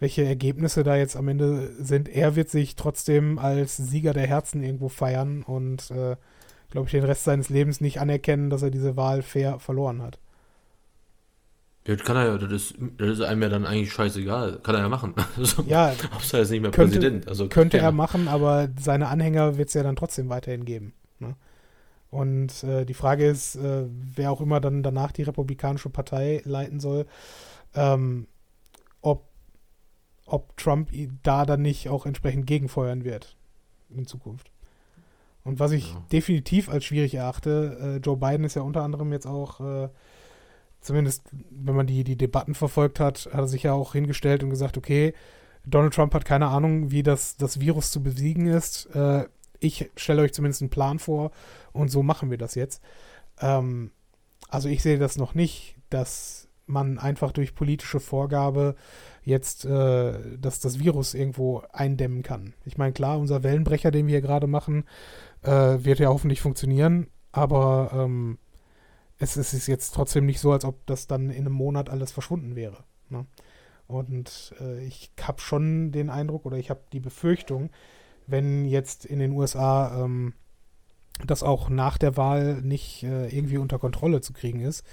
[0.00, 4.62] welche Ergebnisse da jetzt am Ende sind, er wird sich trotzdem als Sieger der Herzen
[4.62, 6.16] irgendwo feiern und, äh,
[6.70, 10.18] glaube ich, den Rest seines Lebens nicht anerkennen, dass er diese Wahl fair verloren hat.
[11.86, 14.58] Ja, das kann er ja, das ist, das ist einem ja dann eigentlich scheißegal.
[14.62, 15.14] Kann er ja machen.
[15.36, 17.28] Also, Ja, Hauptsache er ist nicht mehr könnte- Präsident.
[17.28, 17.84] Also, Könnte ja.
[17.84, 20.92] er machen, aber seine Anhänger wird es ja dann trotzdem weiterhin geben.
[21.18, 21.34] Ne?
[22.10, 26.80] Und äh, die Frage ist, äh, wer auch immer dann danach die Republikanische Partei leiten
[26.80, 27.06] soll,
[27.74, 28.26] ähm,
[29.00, 29.28] ob,
[30.26, 30.90] ob Trump
[31.22, 33.36] da dann nicht auch entsprechend gegenfeuern wird
[33.88, 34.50] in Zukunft.
[35.44, 36.02] Und was ich Ja.
[36.12, 39.88] definitiv als schwierig erachte, äh, Joe Biden ist ja unter anderem jetzt auch, äh,
[40.80, 44.50] zumindest wenn man die, die Debatten verfolgt hat, hat er sich ja auch hingestellt und
[44.50, 45.14] gesagt, okay,
[45.66, 48.86] Donald Trump hat keine Ahnung, wie das, das Virus zu besiegen ist.
[48.94, 49.26] Äh,
[49.58, 51.32] ich stelle euch zumindest einen Plan vor
[51.72, 52.82] und so machen wir das jetzt.
[53.40, 53.90] Ähm,
[54.48, 58.76] also ich sehe das noch nicht, dass man einfach durch politische Vorgabe
[59.22, 62.54] jetzt äh, dass das Virus irgendwo eindämmen kann.
[62.64, 64.84] Ich meine, klar, unser Wellenbrecher, den wir hier gerade machen,
[65.42, 68.38] äh, wird ja hoffentlich funktionieren, aber ähm,
[69.20, 72.56] es, ist jetzt trotzdem nicht so, als ob das dann in einem Monat alles verschwunden
[72.56, 72.84] wäre.
[73.10, 73.26] Ne?
[73.86, 77.70] Und äh, ich habe schon den Eindruck oder ich habe die Befürchtung,
[78.26, 80.34] wenn jetzt in den USA ähm,
[81.26, 84.84] das auch nach der Wahl nicht äh, irgendwie unter Kontrolle zu kriegen ist,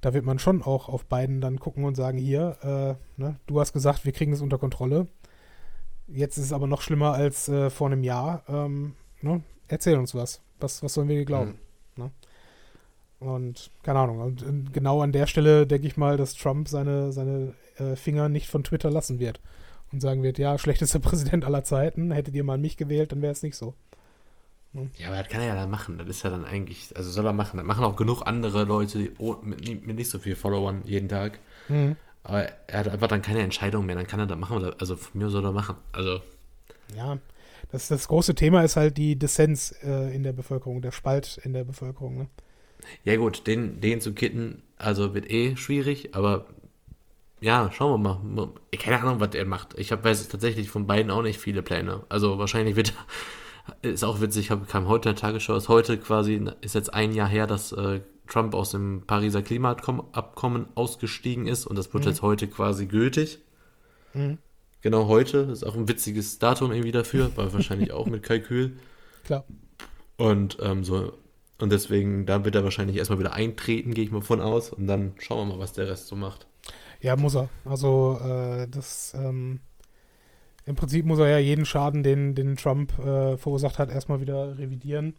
[0.00, 3.60] da wird man schon auch auf beiden dann gucken und sagen, hier, äh, ne, du
[3.60, 5.06] hast gesagt, wir kriegen es unter Kontrolle.
[6.06, 8.42] Jetzt ist es aber noch schlimmer als äh, vor einem Jahr.
[8.46, 9.42] Ähm, ne?
[9.68, 10.42] Erzähl uns was.
[10.60, 10.82] was.
[10.82, 11.52] Was sollen wir dir glauben?
[11.52, 11.63] Mhm.
[13.24, 14.20] Und keine Ahnung.
[14.20, 18.28] Und, und genau an der Stelle denke ich mal, dass Trump seine, seine äh, Finger
[18.28, 19.40] nicht von Twitter lassen wird.
[19.92, 22.10] Und sagen wird, ja, schlechtester Präsident aller Zeiten.
[22.10, 23.74] Hättet ihr mal mich gewählt, dann wäre es nicht so.
[24.98, 25.98] Ja, aber das kann er ja dann machen.
[25.98, 27.58] Das ist ja dann eigentlich, also soll er machen.
[27.58, 31.38] Das machen auch genug andere Leute oh, mit, mit nicht so viel Followern jeden Tag.
[31.68, 31.96] Mhm.
[32.24, 33.94] Aber er hat einfach dann keine Entscheidung mehr.
[33.94, 34.56] Dann kann er das machen.
[34.56, 35.76] Oder, also von mir soll er machen.
[35.92, 36.20] Also,
[36.96, 37.18] Ja,
[37.70, 41.52] das, das große Thema ist halt die Dissens äh, in der Bevölkerung, der Spalt in
[41.52, 42.18] der Bevölkerung.
[42.18, 42.26] Ne?
[43.04, 46.14] Ja gut, den, den zu kitten, also wird eh schwierig.
[46.14, 46.46] Aber
[47.40, 48.48] ja, schauen wir mal.
[48.78, 49.78] Keine Ahnung, was er macht.
[49.78, 52.04] Ich hab, weiß tatsächlich von beiden auch nicht viele Pläne.
[52.08, 52.94] Also wahrscheinlich wird
[53.82, 57.12] ist auch witzig, hab, kam heute in der Tagesschau, ist heute quasi, ist jetzt ein
[57.12, 62.10] Jahr her, dass äh, Trump aus dem Pariser Klimaabkommen ausgestiegen ist und das wird Mhm.
[62.10, 63.38] jetzt heute quasi gültig.
[64.14, 64.38] Mhm.
[64.80, 68.76] Genau heute, ist auch ein witziges Datum irgendwie dafür, war wahrscheinlich auch mit Kalkül.
[69.24, 69.44] Klar.
[70.16, 71.12] Und ähm, so,
[71.60, 74.72] und deswegen, da wird er wahrscheinlich erstmal wieder eintreten, gehe ich mal von aus.
[74.72, 76.46] Und dann schauen wir mal, was der Rest so macht.
[77.00, 77.48] Ja, muss er.
[77.64, 79.60] Also äh, das ähm,
[80.66, 84.58] im Prinzip muss er ja jeden Schaden, den, den Trump äh, verursacht hat, erstmal wieder
[84.58, 85.14] revidieren.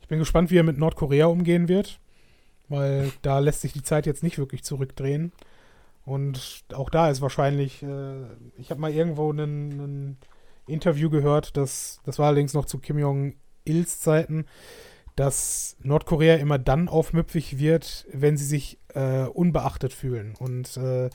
[0.00, 2.00] Ich bin gespannt, wie er mit Nordkorea umgehen wird,
[2.68, 5.32] weil da lässt sich die Zeit jetzt nicht wirklich zurückdrehen.
[6.04, 8.24] Und auch da ist wahrscheinlich, äh,
[8.56, 10.16] ich habe mal irgendwo ein
[10.66, 14.46] Interview gehört, das, das war allerdings noch zu Kim Jong-ils Zeiten,
[15.18, 20.36] dass Nordkorea immer dann aufmüpfig wird, wenn sie sich äh, unbeachtet fühlen.
[20.38, 21.10] Und äh,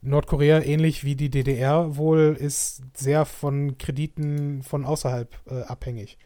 [0.00, 6.16] Nordkorea, ähnlich wie die DDR wohl, ist sehr von Krediten von außerhalb äh, abhängig.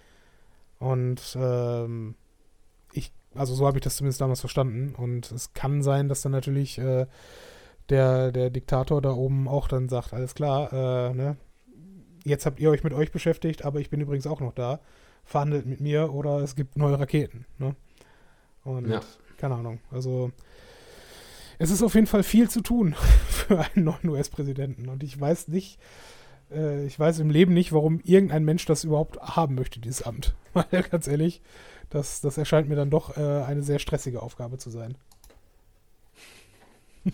[0.79, 2.15] Und ähm,
[2.93, 4.95] ich, also so habe ich das zumindest damals verstanden.
[4.95, 7.07] Und es kann sein, dass dann natürlich äh,
[7.89, 11.37] der, der Diktator da oben auch dann sagt, alles klar, äh, ne,
[12.25, 14.79] jetzt habt ihr euch mit euch beschäftigt, aber ich bin übrigens auch noch da.
[15.31, 17.47] Verhandelt mit mir oder es gibt neue Raketen.
[17.59, 17.77] Ne?
[18.65, 19.01] Und Ja.
[19.39, 19.79] keine Ahnung.
[19.93, 20.33] Also
[21.61, 22.95] es ist auf jeden Fall viel zu tun
[23.29, 24.89] für einen neuen US-Präsidenten.
[24.89, 25.79] Und ich weiß nicht,
[26.51, 30.35] äh, ich weiß im Leben nicht, warum irgendein Mensch das überhaupt haben möchte, dieses Amt.
[30.53, 31.43] Weil ganz ehrlich,
[31.91, 34.97] das, das erscheint mir dann doch äh, eine sehr stressige Aufgabe zu sein.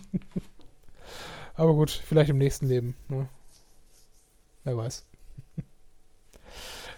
[1.53, 2.95] Aber gut, vielleicht im nächsten Leben.
[3.09, 3.29] Ne?
[4.63, 5.05] Wer weiß.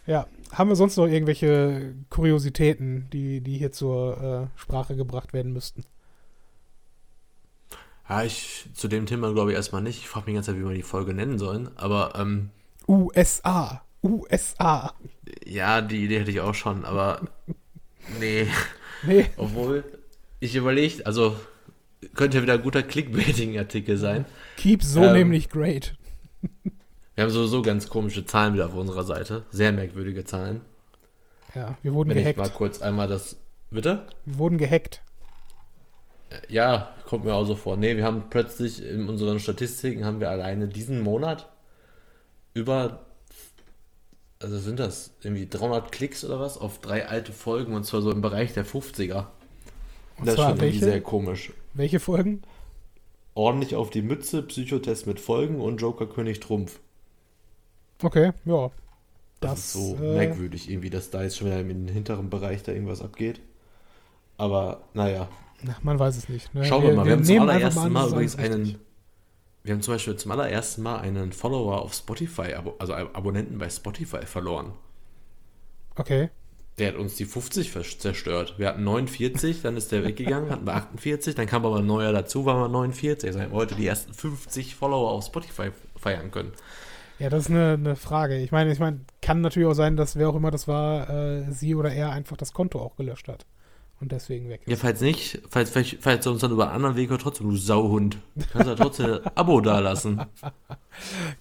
[0.09, 5.53] Ja, haben wir sonst noch irgendwelche Kuriositäten, die, die hier zur äh, Sprache gebracht werden
[5.53, 5.85] müssten?
[8.09, 9.99] Ja, ich zu dem Thema glaube ich erstmal nicht.
[9.99, 11.69] Ich frage mich die ganze Zeit, wie wir die Folge nennen sollen.
[11.75, 12.49] Aber ähm,
[12.87, 13.83] USA.
[14.03, 14.93] USA.
[15.45, 16.85] ja, die Idee hätte ich auch schon.
[16.85, 17.21] Aber
[18.19, 18.47] nee.
[19.03, 19.83] Nee, Obwohl,
[20.39, 21.39] ich überlege, also
[22.15, 24.25] könnte ja wieder ein guter Clickbaiting-Artikel sein.
[24.57, 25.95] keep so Ähm, nämlich great.
[27.19, 29.43] Wir haben sowieso ganz komische Zahlen wieder auf unserer Seite.
[29.51, 30.61] Sehr merkwürdige Zahlen.
[31.53, 32.55] Ja, wir wurden Wenn ich mal gehackt.
[32.55, 33.35] kurz einmal das.
[33.71, 34.07] Bitte?
[34.23, 35.01] Wir wurden gehackt.
[36.29, 37.75] Äh, Ja, kommt mir auch so vor.
[37.75, 41.49] Nee, wir haben plötzlich in unseren Statistiken haben wir alleine diesen Monat
[42.53, 43.01] über,
[44.41, 48.11] also sind das irgendwie 300 Klicks oder was auf drei alte Folgen und zwar so
[48.11, 49.25] im Bereich der 50er.
[50.15, 51.51] Und das ist schon irgendwie sehr komisch.
[51.73, 52.43] Welche Folgen?
[53.33, 56.79] Ordentlich auf die Mütze, Psychotest mit Folgen und Joker König Trumpf.
[58.01, 58.71] Okay, ja.
[59.39, 62.63] Das, Das, ist so äh, merkwürdig irgendwie, dass da jetzt schon wieder im hinteren Bereich
[62.63, 63.39] da irgendwas abgeht.
[64.37, 65.27] Aber naja,
[65.63, 66.53] Na, man weiß es nicht.
[66.53, 66.65] Ne?
[66.65, 67.05] Schauen wir, mal.
[67.05, 68.53] Wir, haben zum allerersten Mal ist übrigens richtig.
[68.55, 68.79] einen.
[69.63, 74.25] Wir haben zum Beispiel zum allerersten Mal einen Follower auf Spotify, also Abonnenten bei Spotify
[74.25, 74.71] verloren.
[75.95, 76.29] Okay.
[76.77, 78.55] Der hat uns die 50 vers- zerstört.
[78.57, 82.13] Wir hatten 49, dann ist der weggegangen, hatten wir 48, dann kam aber ein neuer
[82.13, 83.27] dazu, waren wir 49.
[83.27, 86.53] Also haben wir heute die ersten 50 Follower auf Spotify feiern können.
[87.19, 88.37] Ja, das ist eine, eine Frage.
[88.37, 91.51] Ich meine, ich meine, kann natürlich auch sein, dass wer auch immer das war, äh,
[91.51, 93.45] sie oder er einfach das Konto auch gelöscht hat.
[94.01, 94.81] Und deswegen weg Ja, ist.
[94.81, 97.57] falls nicht, falls, falls, falls du uns dann über einen anderen Weg hört, trotzdem, du
[97.57, 98.17] Sauhund.
[98.53, 100.21] Kannst du ja trotzdem ein Abo dalassen.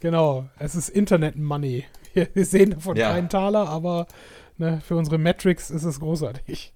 [0.01, 1.85] Genau, es ist Internet-Money.
[2.15, 3.13] Wir, wir sehen davon Ja.
[3.13, 4.09] keinen Taler, aber
[4.57, 6.73] ne, für unsere Metrics ist es großartig.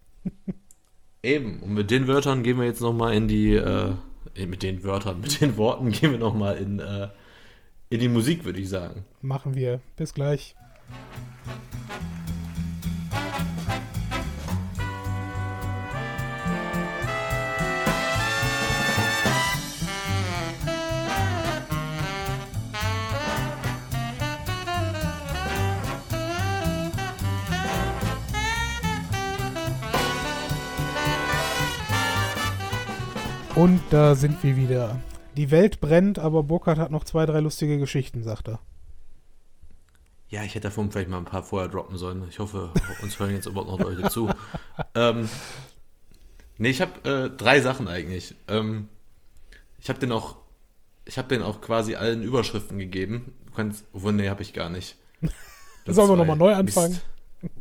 [1.24, 3.94] Eben, und mit den Wörtern gehen wir jetzt nochmal in die, äh,
[4.46, 7.08] mit den Wörtern, mit den Worten gehen wir nochmal in, äh,
[7.92, 9.04] in die Musik, würde ich sagen.
[9.20, 9.80] Machen wir.
[9.96, 10.56] Bis gleich.
[33.54, 34.98] Und da sind wir wieder.
[35.36, 38.60] Die Welt brennt, aber Burkhardt hat noch zwei, drei lustige Geschichten, sagt er.
[40.28, 42.24] Ja, ich hätte davon vielleicht mal ein paar vorher droppen sollen.
[42.28, 42.70] Ich hoffe,
[43.02, 44.30] uns hören jetzt überhaupt noch Leute zu.
[44.94, 45.28] Ähm,
[46.56, 48.34] nee, ich habe äh, drei Sachen eigentlich.
[48.48, 48.88] Ähm,
[49.78, 50.36] ich habe den auch,
[51.04, 53.34] ich habe den auch quasi allen Überschriften gegeben.
[53.46, 54.96] Du kannst, obwohl, nee, habe ich gar nicht.
[55.86, 56.92] Sollen wir nochmal neu anfangen?
[57.42, 57.52] Mist.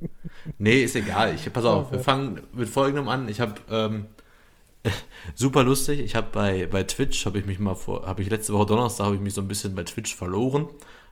[0.58, 1.36] Nee, ist egal.
[1.36, 1.96] Ich, pass auf, Okay.
[1.96, 3.28] wir fangen mit folgendem an.
[3.28, 4.06] Ich habe ähm,
[5.36, 6.00] super lustig.
[6.00, 9.06] Ich habe bei, bei Twitch habe ich mich mal vor, habe ich letzte Woche Donnerstag
[9.06, 10.68] habe ich mich so ein bisschen bei Twitch verloren.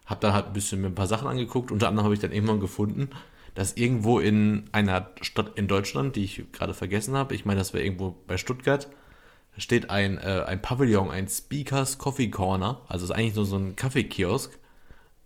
[0.05, 1.71] Habe dann halt ein bisschen mir ein paar Sachen angeguckt.
[1.71, 3.09] Unter anderem habe ich dann irgendwann gefunden,
[3.53, 7.73] dass irgendwo in einer Stadt in Deutschland, die ich gerade vergessen habe, ich meine, das
[7.73, 8.87] wäre irgendwo bei Stuttgart,
[9.57, 12.81] steht ein, äh, ein Pavillon, ein Speakers Coffee Corner.
[12.87, 14.57] Also ist eigentlich nur so ein Kaffeekiosk.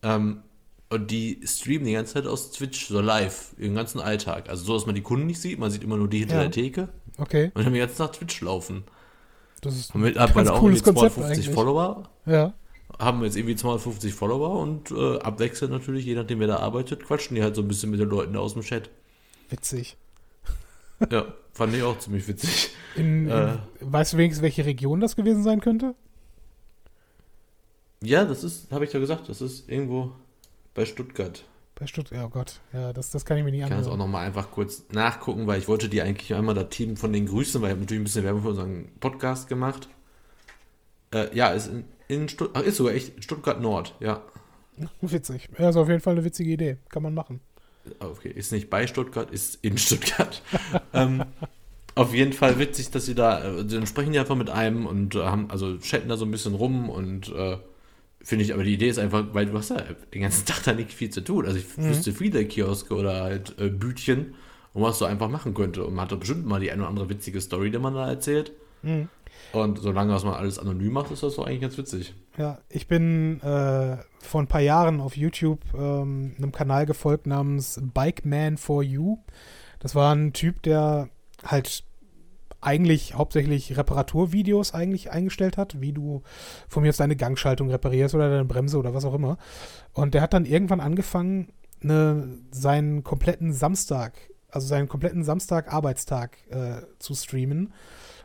[0.01, 0.41] Ähm,
[0.89, 4.49] und die streamen die ganze Zeit aus Twitch so live, ihren ganzen Alltag.
[4.49, 6.41] Also so, dass man die Kunden nicht sieht, man sieht immer nur die hinter Ja.
[6.41, 8.83] der Theke Okay, und haben ganze Tag Twitch laufen.
[9.61, 11.55] das ist Haben mittlerweile Ganz auch cooles Konzept 250 eigentlich.
[11.55, 12.53] Follower, ja.
[12.99, 17.35] haben jetzt irgendwie 250 Follower und äh, abwechselnd natürlich, je nachdem wer da arbeitet, quatschen
[17.35, 18.89] die halt so ein bisschen mit den Leuten aus dem Chat.
[19.49, 19.97] Witzig.
[21.11, 22.69] Ja, fand ich auch ziemlich witzig.
[22.95, 23.57] In, in, Äh.
[23.81, 25.95] weißt du wenigstens, welche Region das gewesen sein könnte?
[28.01, 30.11] Ja, das ist, habe ich ja gesagt, das ist irgendwo
[30.73, 31.43] bei Stuttgart.
[31.75, 33.93] Bei Stuttgart, oh Gott, ja, das, das kann ich mir nicht Ich kann das auch
[33.93, 34.07] anhören.
[34.11, 37.61] nochmal einfach kurz nachgucken, weil ich wollte die eigentlich einmal das Team von den grüßen,
[37.61, 39.89] weil ich habe natürlich ein bisschen Werbung für unseren Podcast gemacht.
[41.13, 44.21] Äh, ja, ist in, in Stuttgart, ist sogar echt Stuttgart Nord, ja.
[45.01, 45.49] Witzig.
[45.57, 46.77] Ja, ist auf jeden Fall eine witzige Idee.
[46.89, 47.39] Kann man machen.
[47.99, 50.41] Ah, Okay, ist nicht bei Stuttgart, ist in Stuttgart.
[50.93, 51.23] ähm,
[51.95, 55.15] auf jeden Fall witzig, dass sie da, äh, dann sprechen die einfach mit einem und
[55.15, 57.57] äh, haben, also chatten da so ein bisschen rum und äh,
[58.23, 59.81] finde ich, aber die Idee ist einfach, weil du hast ja
[60.13, 61.45] den ganzen Tag da nicht viel zu tun.
[61.45, 61.89] Also ich Mhm.
[61.89, 64.33] wüsste viele Kioske oder halt äh, Bütchen,
[64.73, 65.85] und was so einfach machen könnte.
[65.85, 68.09] Und man hat da bestimmt mal die eine oder andere witzige Story, die man da
[68.09, 68.53] erzählt.
[68.81, 69.07] Mhm.
[69.51, 72.15] Und solange das man alles anonym macht, ist das doch eigentlich ganz witzig.
[72.37, 77.79] Ja, ich bin äh, vor ein paar Jahren auf YouTube ähm, einem Kanal gefolgt namens
[77.93, 79.19] Bike Man for You.
[79.79, 81.09] Das war ein Typ, der
[81.45, 81.83] halt
[82.65, 86.23] eigentlich hauptsächlich Reparaturvideos eigentlich eingestellt hat, wie du
[86.67, 89.37] von mir aus deine Gangschaltung reparierst oder deine Bremse oder was auch immer.
[89.93, 91.51] Und der hat dann irgendwann angefangen,
[91.81, 94.13] ne, seinen kompletten Samstag,
[94.49, 97.73] also seinen kompletten Samstag-Arbeitstag äh, zu streamen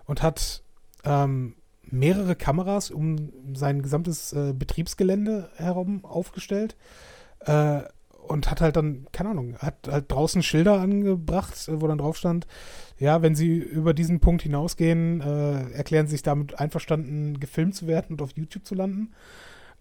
[0.04, 0.62] und hat
[1.04, 6.76] ähm, mehrere Kameras um sein gesamtes äh, Betriebsgelände herum aufgestellt
[7.40, 7.82] äh,
[8.28, 12.16] und hat halt dann, keine Ahnung, hat halt draußen Schilder angebracht, äh, wo dann drauf
[12.16, 12.46] stand,
[12.98, 17.86] ja, wenn sie über diesen Punkt hinausgehen, äh, erklären sie sich damit einverstanden, gefilmt zu
[17.86, 19.12] werden und auf YouTube zu landen.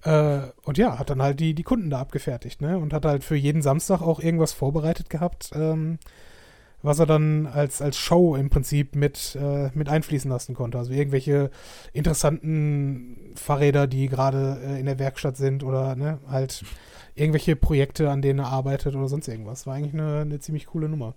[0.04, 2.78] Äh, und ja, hat dann halt die, die Kunden da abgefertigt, ne?
[2.78, 5.98] Und hat halt für jeden Samstag auch irgendwas vorbereitet gehabt, ähm,
[6.84, 10.78] was er dann als, als Show im Prinzip mit, äh, mit einfließen lassen konnte.
[10.78, 11.50] Also irgendwelche
[11.94, 16.64] interessanten Fahrräder, die gerade äh, in der Werkstatt sind oder ne, halt
[17.18, 19.66] irgendwelche Projekte, an denen er arbeitet oder sonst irgendwas.
[19.66, 21.16] War eigentlich eine, eine ziemlich coole Nummer.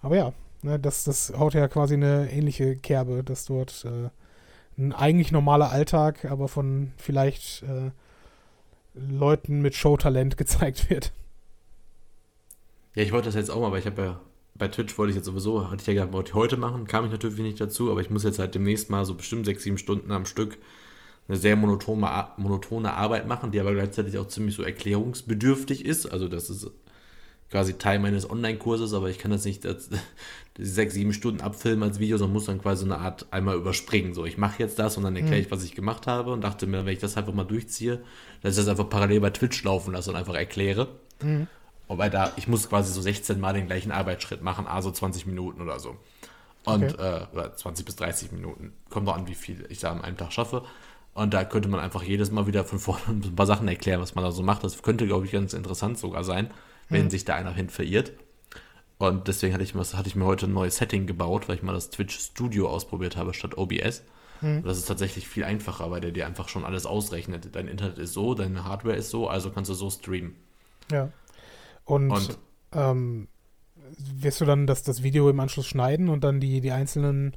[0.00, 4.10] Aber ja, ne, das, das haut ja quasi eine ähnliche Kerbe, dass dort äh,
[4.78, 7.90] ein eigentlich normaler Alltag, aber von vielleicht äh,
[8.94, 11.12] Leuten mit Showtalent gezeigt wird.
[12.94, 14.20] Ja, ich wollte das jetzt auch mal, weil ich habe ja
[14.58, 17.04] bei Twitch wollte ich jetzt sowieso, hatte ich ja gesagt, wollte ich heute machen, kam
[17.04, 19.76] ich natürlich nicht dazu, aber ich muss jetzt halt demnächst mal so bestimmt sechs, sieben
[19.76, 20.56] Stunden am Stück
[21.28, 26.06] eine sehr monotone, monotone Arbeit machen, die aber gleichzeitig auch ziemlich so erklärungsbedürftig ist.
[26.06, 26.70] Also das ist
[27.50, 29.70] quasi Teil meines Online-Kurses, aber ich kann das nicht die
[30.64, 34.14] sechs, sieben Stunden abfilmen als Video, sondern muss dann quasi eine Art einmal überspringen.
[34.14, 36.66] So, ich mache jetzt das und dann erkläre ich, was ich gemacht habe und dachte
[36.66, 38.02] mir, wenn ich das einfach mal durchziehe,
[38.42, 40.88] dass ich das einfach parallel bei Twitch laufen lasse und einfach erkläre.
[41.22, 41.46] Mhm.
[41.88, 45.60] Wobei da, ich muss quasi so 16 Mal den gleichen Arbeitsschritt machen, also 20 Minuten
[45.60, 45.96] oder so.
[46.64, 47.20] Und, okay.
[47.22, 48.72] äh, oder 20 bis 30 Minuten.
[48.90, 50.64] Kommt doch an, wie viel ich da an einem Tag schaffe.
[51.16, 54.14] Und da könnte man einfach jedes Mal wieder von vorne ein paar Sachen erklären, was
[54.14, 54.62] man da so macht.
[54.62, 56.50] Das könnte, glaube ich, ganz interessant sogar sein,
[56.90, 57.10] wenn mhm.
[57.10, 58.12] sich da einer hin verirrt.
[58.98, 61.72] Und deswegen hatte ich, hatte ich mir heute ein neues Setting gebaut, weil ich mal
[61.72, 64.02] das Twitch Studio ausprobiert habe statt OBS.
[64.42, 64.62] Mhm.
[64.62, 67.48] Das ist tatsächlich viel einfacher, weil der dir einfach schon alles ausrechnet.
[67.56, 70.36] Dein Internet ist so, deine Hardware ist so, also kannst du so streamen.
[70.92, 71.08] Ja.
[71.86, 72.38] Und, und
[72.72, 73.28] ähm,
[73.96, 77.34] wirst du dann das, das Video im Anschluss schneiden und dann die, die einzelnen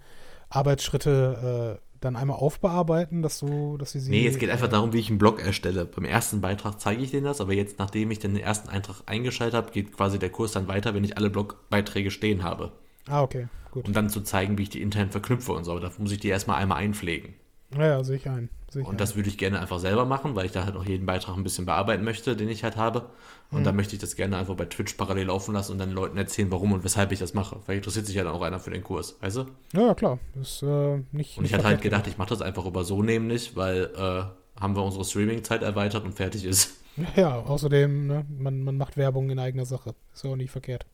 [0.49, 4.11] Arbeitsschritte äh, dann einmal aufbearbeiten, dass du, dass sie sie.
[4.11, 5.85] Nee, es geht einfach darum, wie ich einen Blog erstelle.
[5.85, 9.55] Beim ersten Beitrag zeige ich denen das, aber jetzt, nachdem ich den ersten Eintrag eingeschaltet
[9.55, 12.71] habe, geht quasi der Kurs dann weiter, wenn ich alle Blogbeiträge stehen habe.
[13.07, 13.87] Ah, okay, gut.
[13.87, 15.71] Um dann zu zeigen, wie ich die intern verknüpfe und so.
[15.71, 17.33] Aber dafür muss ich die erstmal einmal einpflegen.
[17.75, 18.49] Ja, ja sehe ich ein.
[18.75, 21.05] Ich und das würde ich gerne einfach selber machen, weil ich da halt auch jeden
[21.05, 23.09] Beitrag ein bisschen bearbeiten möchte, den ich halt habe.
[23.51, 23.63] Und mhm.
[23.63, 26.51] dann möchte ich das gerne einfach bei Twitch parallel laufen lassen und dann Leuten erzählen,
[26.51, 27.57] warum und weshalb ich das mache.
[27.65, 29.45] Weil interessiert sich ja dann auch einer für den Kurs, weißt du?
[29.73, 30.19] Ja, ja klar.
[30.35, 33.55] Das, äh, nicht, und ich hatte halt gedacht, ich mache das einfach über so nämlich,
[33.55, 36.75] weil äh, haben wir unsere Streaming-Zeit erweitert und fertig ist.
[37.15, 39.95] Ja, außerdem, ne, man, man macht Werbung in eigener Sache.
[40.13, 40.85] Ist auch nicht verkehrt.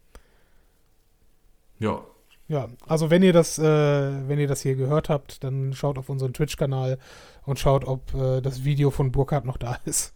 [1.79, 2.03] Ja,
[2.47, 6.09] ja, also wenn ihr das, äh, wenn ihr das hier gehört habt, dann schaut auf
[6.09, 6.99] unseren Twitch-Kanal
[7.45, 10.13] und schaut, ob äh, das Video von Burkhardt noch da ist.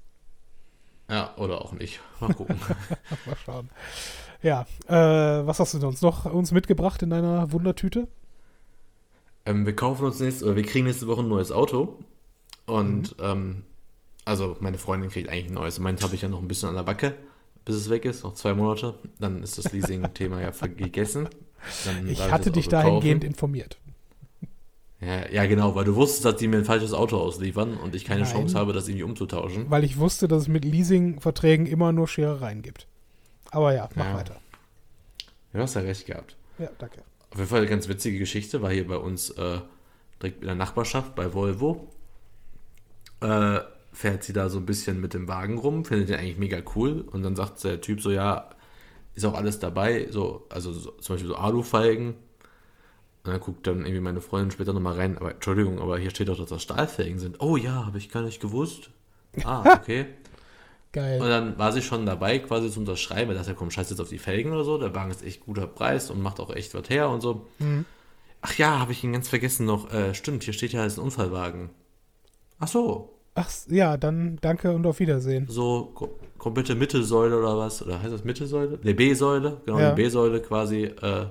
[1.09, 1.99] Ja, oder auch nicht.
[2.19, 2.59] Mal gucken.
[3.25, 3.69] Mal schauen.
[4.43, 8.07] Ja, äh, was hast du uns noch uns mitgebracht in deiner Wundertüte?
[9.45, 11.97] Ähm, wir kaufen uns nächste, oder wir kriegen nächste Woche ein neues Auto.
[12.67, 13.25] Und mhm.
[13.25, 13.63] ähm,
[14.23, 15.79] also meine Freundin kriegt eigentlich ein neues.
[15.79, 17.15] Meins habe ich ja noch ein bisschen an der Backe,
[17.65, 18.93] bis es weg ist, noch zwei Monate.
[19.17, 21.27] Dann ist das Leasing-Thema ja vergessen.
[22.07, 23.77] Ich hatte dich dahingehend informiert.
[25.01, 28.03] Ja, ja, genau, weil du wusstest, dass die mir ein falsches Auto ausliefern und ich
[28.03, 29.69] keine Nein, Chance habe, das irgendwie umzutauschen.
[29.69, 32.85] Weil ich wusste, dass es mit Leasingverträgen immer nur Scherereien gibt.
[33.51, 34.15] Aber ja, mach ja.
[34.15, 34.35] weiter.
[35.53, 36.35] Ja, du hast ja recht gehabt.
[36.57, 37.01] Ja, danke.
[37.31, 39.59] Auf jeden Fall eine ganz witzige Geschichte, war hier bei uns äh,
[40.21, 41.87] direkt in der Nachbarschaft bei Volvo.
[43.21, 43.59] Äh,
[43.93, 47.01] fährt sie da so ein bisschen mit dem Wagen rum, findet den eigentlich mega cool
[47.01, 48.49] und dann sagt der Typ so, ja,
[49.19, 52.15] ist auch alles dabei, so, also so, zum Beispiel so Alufeigen.
[53.23, 56.29] Und dann guckt dann irgendwie meine Freundin später nochmal rein, aber Entschuldigung, aber hier steht
[56.29, 57.41] doch, dass das Stahlfelgen sind.
[57.41, 58.89] Oh ja, habe ich gar nicht gewusst.
[59.43, 60.05] Ah, okay.
[60.91, 61.21] Geil.
[61.21, 63.99] Und dann war sie schon dabei, quasi zu unterschreiben, weil das ja komm, scheiß jetzt
[63.99, 64.77] auf die Felgen oder so.
[64.77, 67.45] Der Wagen ist echt guter Preis und macht auch echt was her und so.
[67.59, 67.85] Mhm.
[68.41, 69.93] Ach ja, habe ich ihn ganz vergessen noch.
[69.93, 71.69] Äh, stimmt, hier steht ja, es ist ein Unfallwagen.
[72.59, 73.18] Ach so.
[73.39, 75.45] Ach ja, dann danke und auf Wiedersehen.
[75.47, 75.93] So
[76.37, 77.81] komplette Mittelsäule oder was?
[77.81, 78.79] Oder heißt das Mittelsäule?
[78.83, 79.91] Ne, B-Säule, genau, ja.
[79.91, 81.27] die B-Säule quasi äh,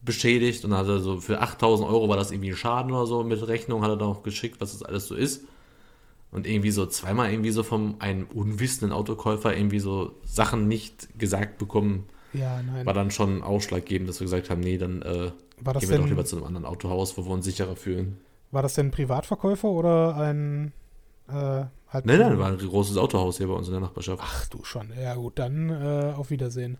[0.00, 0.64] beschädigt.
[0.64, 3.22] Und also so für 8000 Euro war das irgendwie ein Schaden oder so.
[3.24, 5.44] Mit Rechnung hat er dann auch geschickt, was das alles so ist.
[6.30, 11.58] Und irgendwie so zweimal irgendwie so von einem unwissenden Autokäufer irgendwie so Sachen nicht gesagt
[11.58, 12.06] bekommen.
[12.32, 12.86] Ja, nein.
[12.86, 15.30] War dann schon ausschlaggebend, dass wir gesagt haben, nee, dann äh,
[15.78, 18.18] gehen wir doch lieber zu einem anderen Autohaus, wo wir uns sicherer fühlen.
[18.50, 20.72] War das denn ein Privatverkäufer oder ein
[21.28, 24.22] äh, halt nein, nein, war ein großes Autohaus hier bei uns in der Nachbarschaft.
[24.24, 24.92] Ach du schon.
[24.98, 26.78] Ja gut, dann äh, auf Wiedersehen.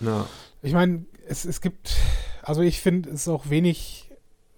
[0.00, 0.26] Na.
[0.62, 1.96] Ich meine, es, es gibt,
[2.42, 4.10] also ich finde es auch wenig,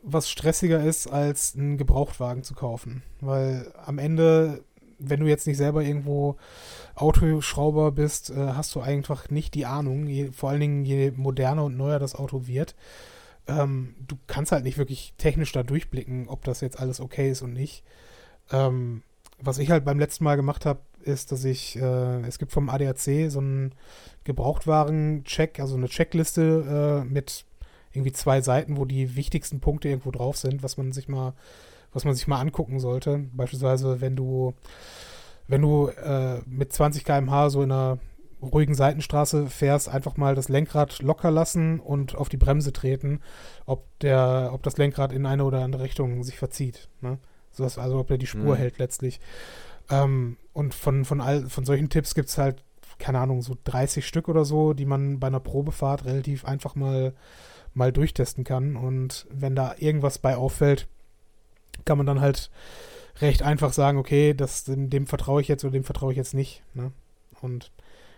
[0.03, 3.03] was stressiger ist, als einen Gebrauchtwagen zu kaufen.
[3.21, 4.65] Weil am Ende,
[4.99, 6.37] wenn du jetzt nicht selber irgendwo
[6.95, 11.65] Autoschrauber bist, äh, hast du einfach nicht die Ahnung, je, vor allen Dingen je moderner
[11.65, 12.75] und neuer das Auto wird.
[13.47, 17.43] Ähm, du kannst halt nicht wirklich technisch da durchblicken, ob das jetzt alles okay ist
[17.43, 17.83] und nicht.
[18.53, 19.03] Ähm,
[19.41, 22.69] was ich halt beim letzten Mal gemacht habe, ist, dass ich, äh, es gibt vom
[22.69, 23.75] ADAC so einen
[24.25, 27.45] Gebrauchtwagen-Check, also eine Checkliste äh, mit
[27.93, 31.35] irgendwie zwei Seiten, wo die wichtigsten Punkte irgendwo drauf sind, was man sich mal,
[31.93, 33.27] was man sich mal angucken sollte.
[33.33, 34.55] Beispielsweise, wenn du,
[35.47, 37.99] wenn du äh, mit 20 km/h so in einer
[38.43, 43.21] ruhigen Seitenstraße fährst, einfach mal das Lenkrad locker lassen und auf die Bremse treten,
[43.67, 46.89] ob der, ob das Lenkrad in eine oder andere Richtung sich verzieht.
[47.01, 47.19] Ne?
[47.59, 48.59] So also ob er die Spur mhm.
[48.59, 49.21] hält letztlich.
[49.91, 52.63] Ähm, und von, von, all, von solchen Tipps gibt es halt,
[52.99, 57.13] keine Ahnung, so 30 Stück oder so, die man bei einer Probefahrt relativ einfach mal,
[57.75, 58.77] mal durchtesten kann.
[58.77, 60.89] Und wenn da irgendwas bei auffällt,
[61.85, 62.51] kann man dann halt
[63.21, 66.35] recht einfach sagen, okay, das, dem, dem vertraue ich jetzt oder dem vertraue ich jetzt
[66.35, 66.63] nicht.
[66.75, 66.93] Ne?
[67.41, 67.71] Und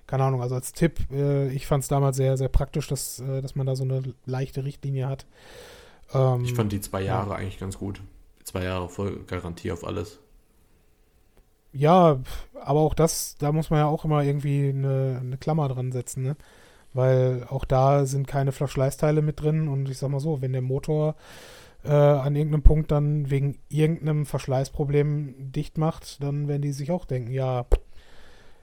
[0.06, 3.40] keine Ahnung, also als Tipp, äh, ich fand es damals sehr, sehr praktisch, dass, äh,
[3.42, 5.26] dass man da so eine leichte Richtlinie hat.
[6.12, 7.36] Ähm, ich fand die zwei Jahre ja.
[7.36, 8.00] eigentlich ganz gut.
[8.44, 10.18] Zwei Jahre voll Garantie auf alles.
[11.72, 12.18] Ja,
[12.54, 16.22] aber auch das, da muss man ja auch immer irgendwie eine, eine Klammer dran setzen,
[16.22, 16.36] ne?
[16.92, 20.62] Weil auch da sind keine Verschleißteile mit drin und ich sag mal so, wenn der
[20.62, 21.14] Motor
[21.84, 27.04] äh, an irgendeinem Punkt dann wegen irgendeinem Verschleißproblem dicht macht, dann werden die sich auch
[27.04, 27.66] denken, ja,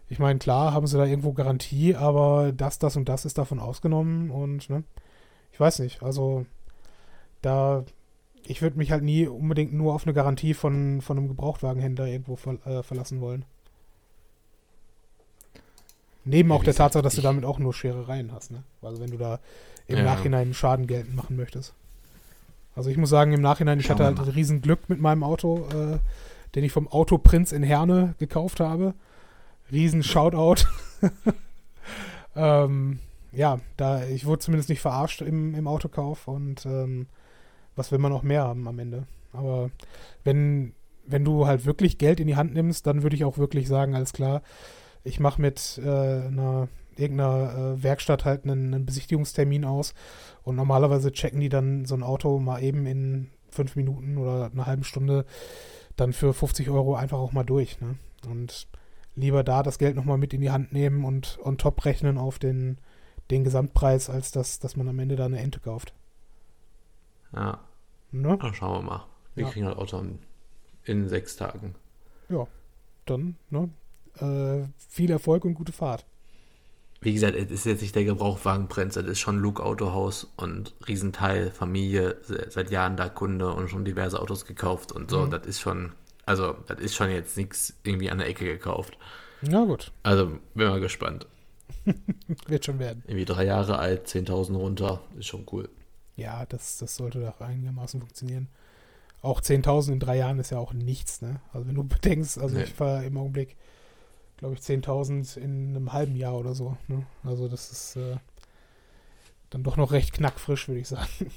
[0.09, 3.59] ich meine, klar haben sie da irgendwo Garantie, aber das, das und das ist davon
[3.59, 4.83] ausgenommen und, ne,
[5.51, 6.45] ich weiß nicht, also
[7.41, 7.83] da,
[8.43, 12.35] ich würde mich halt nie unbedingt nur auf eine Garantie von, von einem Gebrauchtwagenhändler irgendwo
[12.35, 13.45] ver, äh, verlassen wollen.
[16.23, 18.63] Neben ja, auch der Tatsache, dass du damit auch nur Scherereien hast, ne?
[18.81, 19.39] Also wenn du da
[19.87, 20.03] im ja.
[20.03, 21.73] Nachhinein Schaden geltend machen möchtest.
[22.75, 25.67] Also ich muss sagen, im Nachhinein, ich hatte halt ein riesen Glück mit meinem Auto,
[25.73, 25.97] äh,
[26.53, 28.93] den ich vom Autoprinz in Herne gekauft habe.
[29.71, 30.65] Riesen Shoutout.
[32.35, 32.99] ähm,
[33.31, 37.07] ja, da, ich wurde zumindest nicht verarscht im, im Autokauf und ähm,
[37.77, 39.07] was will man noch mehr haben am Ende?
[39.33, 39.69] Aber
[40.23, 40.73] wenn,
[41.05, 43.95] wenn du halt wirklich Geld in die Hand nimmst, dann würde ich auch wirklich sagen,
[43.95, 44.41] alles klar,
[45.03, 46.67] ich mache mit äh, einer
[46.97, 49.93] irgendeiner äh, Werkstatt halt einen, einen, Besichtigungstermin aus.
[50.43, 54.65] Und normalerweise checken die dann so ein Auto mal eben in fünf Minuten oder eine
[54.65, 55.25] halbe Stunde
[55.95, 57.79] dann für 50 Euro einfach auch mal durch.
[57.81, 57.95] Ne?
[58.27, 58.67] Und
[59.15, 62.39] lieber da das Geld nochmal mit in die Hand nehmen und on top rechnen auf
[62.39, 62.77] den,
[63.31, 65.93] den Gesamtpreis, als dass, dass man am Ende da eine Ente kauft.
[67.33, 67.59] Ja.
[68.11, 68.37] Ne?
[68.39, 69.05] Dann schauen wir mal.
[69.35, 69.49] Wir ja.
[69.49, 70.03] kriegen das Auto
[70.83, 71.75] in sechs Tagen.
[72.29, 72.47] Ja,
[73.05, 73.69] dann, ne?
[74.19, 76.05] Äh, viel Erfolg und gute Fahrt
[77.01, 81.51] wie gesagt, es ist jetzt nicht der Gebrauchwagenprinz, es ist schon Luke Autohaus und Riesenteil,
[81.51, 82.17] Familie,
[82.49, 85.25] seit Jahren da Kunde und schon diverse Autos gekauft und so.
[85.25, 85.31] Mhm.
[85.31, 85.91] Das ist schon,
[86.25, 88.97] also, das ist schon jetzt nichts irgendwie an der Ecke gekauft.
[89.41, 89.91] Na gut.
[90.01, 91.27] Also, bin mal gespannt.
[92.47, 93.03] Wird schon werden.
[93.05, 95.69] Irgendwie drei Jahre alt, 10.000 runter, ist schon cool.
[96.17, 98.49] Ja, das, das sollte doch einigermaßen funktionieren.
[99.21, 101.39] Auch 10.000 in drei Jahren ist ja auch nichts, ne?
[101.53, 102.63] Also, wenn du bedenkst, also nee.
[102.63, 103.55] ich fahre im Augenblick
[104.37, 106.77] glaube ich, 10.000 in einem halben Jahr oder so.
[106.87, 107.05] Ne?
[107.23, 108.17] Also das ist äh,
[109.49, 111.31] dann doch noch recht knackfrisch, würde ich sagen.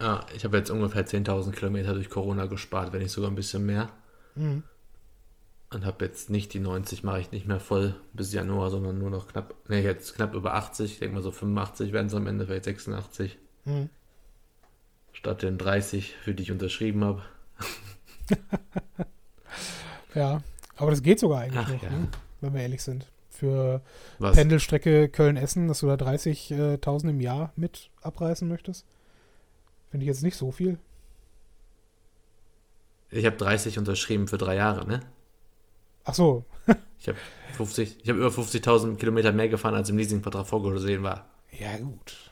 [0.00, 3.66] Ja, ich habe jetzt ungefähr 10.000 Kilometer durch Corona gespart, wenn nicht sogar ein bisschen
[3.66, 3.90] mehr.
[4.36, 4.62] Mhm.
[5.72, 9.10] Und habe jetzt nicht die 90, mache ich nicht mehr voll bis Januar, sondern nur
[9.10, 10.92] noch knapp, ne, jetzt knapp über 80.
[10.92, 13.38] Ich denke mal so 85 werden es am Ende, vielleicht 86.
[13.64, 13.88] Mhm.
[15.12, 17.22] Statt den 30, für die ich unterschrieben habe.
[20.14, 20.42] ja,
[20.76, 21.90] aber das geht sogar eigentlich Ach, noch, ja.
[21.90, 22.08] ne?
[22.40, 23.06] wenn wir ehrlich sind.
[23.28, 23.82] Für
[24.18, 24.36] Was?
[24.36, 28.86] Pendelstrecke Köln-Essen, dass du da 30.000 im Jahr mit abreißen möchtest.
[29.90, 30.78] Finde ich jetzt nicht so viel.
[33.10, 35.00] Ich habe 30 unterschrieben für drei Jahre, ne?
[36.04, 36.44] Ach so.
[36.98, 37.18] ich habe
[37.56, 41.26] 50, ich habe über 50.000 Kilometer mehr gefahren, als im Leasingvertrag vorgesehen war.
[41.58, 42.29] Ja, gut.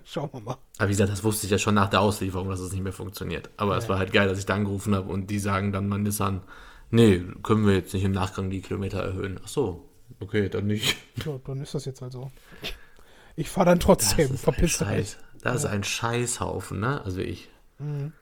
[0.04, 0.56] Schauen wir mal.
[0.78, 2.92] Aber wie gesagt, das wusste ich ja schon nach der Auslieferung, dass es nicht mehr
[2.92, 3.50] funktioniert.
[3.56, 6.02] Aber es war halt geil, dass ich da angerufen habe und die sagen dann, man
[6.02, 6.42] Nissan,
[6.92, 9.40] Nee, können wir jetzt nicht im Nachgang die Kilometer erhöhen.
[9.42, 9.88] Ach so,
[10.20, 10.96] okay, dann nicht.
[11.24, 12.30] Ja, dann ist das jetzt halt so.
[13.34, 15.16] Ich fahre dann trotzdem, verpiss dich.
[15.42, 17.02] Das ist ein Scheißhaufen, ne?
[17.02, 17.48] Also ich.
[17.78, 18.12] Mhm.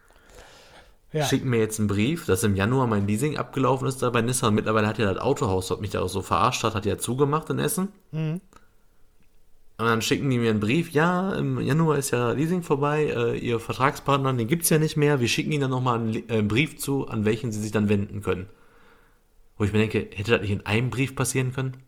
[1.13, 1.25] Ja.
[1.25, 4.55] Schickt mir jetzt einen Brief, dass im Januar mein Leasing abgelaufen ist da bei Nissan.
[4.55, 7.51] Mittlerweile hat ja das Autohaus, das mich da auch so verarscht hat, hat ja zugemacht
[7.51, 7.89] in Essen.
[8.13, 8.41] Mhm.
[9.81, 13.39] Und dann schicken die mir einen Brief, ja, im Januar ist ja Leasing vorbei, äh,
[13.39, 15.21] ihr Vertragspartner, den gibt es ja nicht mehr.
[15.21, 17.89] Wir schicken ihnen dann nochmal einen, äh, einen Brief zu, an welchen sie sich dann
[17.89, 18.47] wenden können.
[19.57, 21.79] Wo ich mir denke, hätte das nicht in einem Brief passieren können?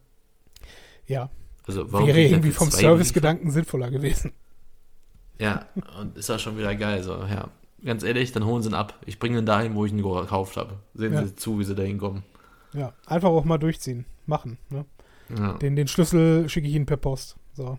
[1.07, 1.29] Ja.
[1.67, 4.33] Also warum Wäre irgendwie vom Servicegedanken sinnvoller gewesen.
[5.39, 5.67] Ja,
[6.01, 7.03] und ist das schon wieder geil.
[7.03, 7.51] So, ja.
[7.85, 9.01] Ganz ehrlich, dann holen sie ihn ab.
[9.05, 10.79] Ich bringe ihn dahin, wo ich ihn gekauft habe.
[10.95, 11.27] Sehen ja.
[11.27, 12.23] Sie zu, wie sie da hinkommen.
[12.73, 14.07] Ja, einfach auch mal durchziehen.
[14.25, 14.57] Machen.
[14.71, 14.87] Ne?
[15.37, 15.53] Ja.
[15.59, 17.37] Den, den Schlüssel schicke ich Ihnen per Post.
[17.53, 17.79] So.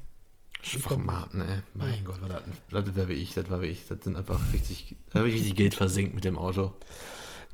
[0.62, 1.62] Schwachmaten, ey.
[1.74, 1.96] Mein ja.
[2.06, 3.88] Gott, war das, das war wie ich, das war wie ich.
[3.88, 6.74] Das sind einfach richtig, da habe ich richtig Geld versinkt mit dem Auto.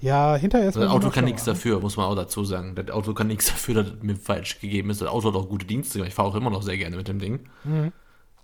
[0.02, 2.76] Ja, hinterher ist Das Auto kann nichts dafür, muss man auch dazu sagen.
[2.76, 5.02] Das Auto kann nichts dafür, dass es mir falsch gegeben ist.
[5.02, 6.06] Das Auto hat auch gute Dienste.
[6.06, 7.50] Ich fahre auch immer noch sehr gerne mit dem Ding.
[7.64, 7.92] Mhm.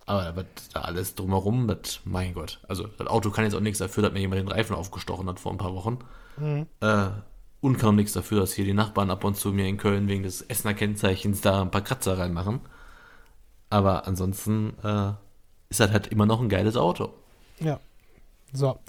[0.07, 2.59] Aber da alles drumherum, das, mein Gott.
[2.67, 5.39] Also, das Auto kann jetzt auch nichts dafür, dass mir jemand den Reifen aufgestochen hat
[5.39, 5.99] vor ein paar Wochen.
[6.38, 6.67] Mhm.
[6.82, 7.07] Äh,
[7.61, 10.07] und kann auch nichts dafür, dass hier die Nachbarn ab und zu mir in Köln
[10.07, 12.59] wegen des Essener Kennzeichens da ein paar Kratzer reinmachen.
[13.76, 15.11] Aber ansonsten äh,
[15.67, 17.11] ist das halt immer noch ein geiles Auto.
[17.59, 17.82] Ja.
[18.53, 18.80] So.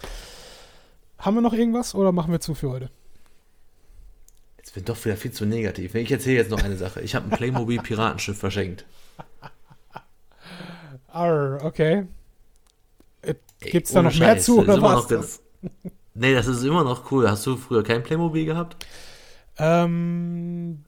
[1.19, 2.91] Haben wir noch irgendwas oder machen wir zu für heute?
[4.59, 5.97] Jetzt wird doch wieder viel zu negativ.
[5.97, 7.01] Ich erzähle jetzt noch eine Sache.
[7.01, 8.87] Ich habe ein Playmobil Piratenschiff verschenkt.
[11.09, 12.07] Arr, okay.
[13.59, 14.45] Gibt es da noch mehr Scheiß.
[14.45, 15.09] zu oder was?
[15.09, 15.43] Ganz,
[16.15, 17.29] Nee, das ist immer noch cool.
[17.29, 18.87] Hast du früher kein Playmobil gehabt?
[19.59, 20.85] Ähm,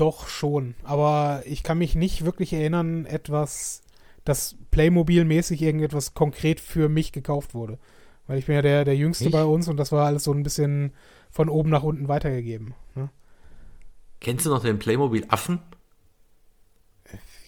[0.00, 0.74] doch schon.
[0.84, 3.82] Aber ich kann mich nicht wirklich erinnern, etwas,
[4.24, 7.78] das Playmobil-mäßig irgendetwas konkret für mich gekauft wurde.
[8.26, 9.32] Weil ich bin ja der, der Jüngste Nicht?
[9.32, 10.92] bei uns und das war alles so ein bisschen
[11.30, 12.74] von oben nach unten weitergegeben.
[12.94, 13.10] Ne?
[14.20, 15.60] Kennst du noch den Playmobil-Affen?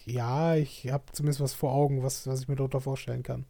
[0.07, 3.45] Ja, ich habe zumindest was vor Augen, was, was ich mir darunter vorstellen kann.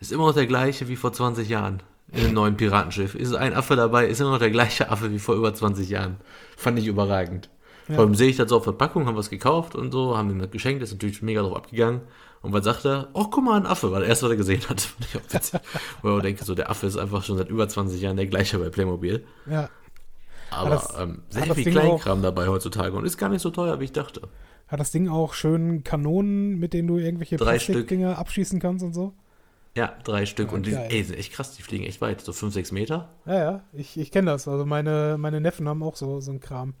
[0.00, 1.82] Ist immer noch der gleiche wie vor 20 Jahren.
[2.10, 3.14] In dem neuen Piratenschiff.
[3.14, 6.16] Ist ein Affe dabei, ist immer noch der gleiche Affe wie vor über 20 Jahren.
[6.56, 7.50] Fand ich überragend.
[7.88, 7.94] Ja.
[7.94, 10.38] Vor allem sehe ich das so auf Verpackung, haben was gekauft und so, haben ihm
[10.38, 12.02] das geschenkt, ist natürlich mega drauf abgegangen.
[12.42, 13.08] Und was sagt er?
[13.14, 14.80] Oh, guck mal, ein Affe, weil er erst, was er gesehen hat.
[14.80, 15.60] Fand ich auch witzig.
[16.02, 18.26] Wo ich auch denke, so, der Affe ist einfach schon seit über 20 Jahren der
[18.26, 19.24] gleiche bei Playmobil.
[19.50, 19.68] Ja.
[20.50, 23.84] Aber das- ähm, sehr viel Kleinkram dabei heutzutage und ist gar nicht so teuer, wie
[23.84, 24.22] ich dachte.
[24.68, 28.92] Hat das Ding auch schön Kanonen, mit denen du irgendwelche Drei Plastikdinger abschießen kannst und
[28.92, 29.14] so?
[29.74, 32.32] Ja, drei Stück Ja, und die ey, sind echt krass, die fliegen echt weit, so
[32.32, 33.08] 5, 6 Meter.
[33.26, 34.46] Ja, ja, ich, ich kenne das.
[34.48, 36.74] Also meine, meine Neffen haben auch so, so einen Kram.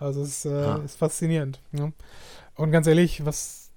[0.00, 0.76] Also es ist, äh, Ah.
[0.84, 1.60] ist faszinierend.
[1.70, 1.92] Ne?
[2.56, 3.70] Und ganz ehrlich, was,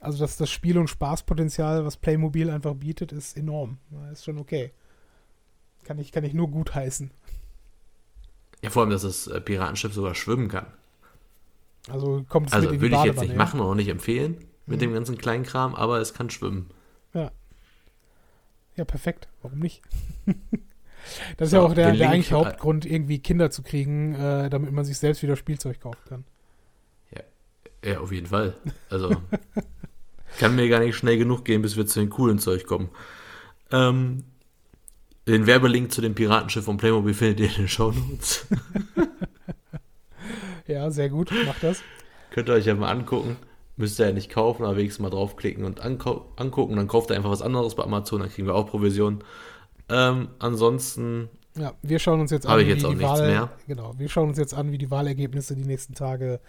[0.00, 3.78] also das, das Spiel- und Spaßpotenzial, was Playmobil einfach bietet, ist enorm.
[3.90, 4.72] Ja, Ist schon okay.
[5.84, 7.10] Kann ich, kann ich nur gut heißen.
[8.62, 10.66] Ja, vor allem, dass das äh, Piratenschiff sogar schwimmen kann.
[11.88, 13.36] Also kommt es Also würde ich jetzt nicht ja?
[13.36, 14.80] machen und auch nicht empfehlen mit Mhm.
[14.80, 16.70] dem ganzen Kleinkram, aber es kann schwimmen.
[18.74, 19.26] Ja, perfekt.
[19.42, 19.82] Warum nicht?
[21.36, 24.72] das ist So, ja auch der, der eigentliche Hauptgrund, irgendwie Kinder zu kriegen, äh, damit
[24.72, 26.24] man sich selbst wieder Spielzeug kaufen kann.
[27.84, 28.54] Ja, auf jeden Fall.
[28.90, 29.16] Also
[30.38, 32.88] kann mir gar nicht schnell genug gehen, bis wir zu den coolen Zeug kommen.
[33.70, 34.24] Ähm,
[35.26, 38.46] den Werbelink zu dem Piratenschiff von Playmobil findet ihr in den Shownotes.
[40.66, 41.32] Ja, sehr gut.
[41.46, 41.82] Mach das.
[42.30, 43.38] Könnt ihr euch ja mal angucken.
[43.78, 46.76] Müsst ihr ja nicht kaufen, aber wenigstens mal draufklicken und angucken.
[46.76, 49.24] Dann kauft ihr einfach was anderes bei Amazon, dann kriegen wir auch Provision.
[49.88, 53.10] Ähm, ansonsten, Ja, wir schauen uns jetzt Habe an, ich wie jetzt auch die nichts
[53.10, 53.50] Wahl, mehr.
[53.66, 56.40] genau, wir schauen uns jetzt an, wie die Wahlergebnisse die nächsten Tage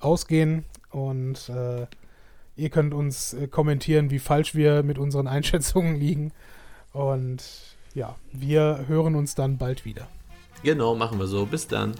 [0.00, 1.86] ausgehen und äh,
[2.56, 6.32] ihr könnt uns äh, kommentieren, wie falsch wir mit unseren Einschätzungen liegen
[6.92, 7.42] und
[7.94, 10.06] ja, wir hören uns dann bald wieder.
[10.62, 11.46] genau, machen wir so.
[11.46, 11.94] Bis dann.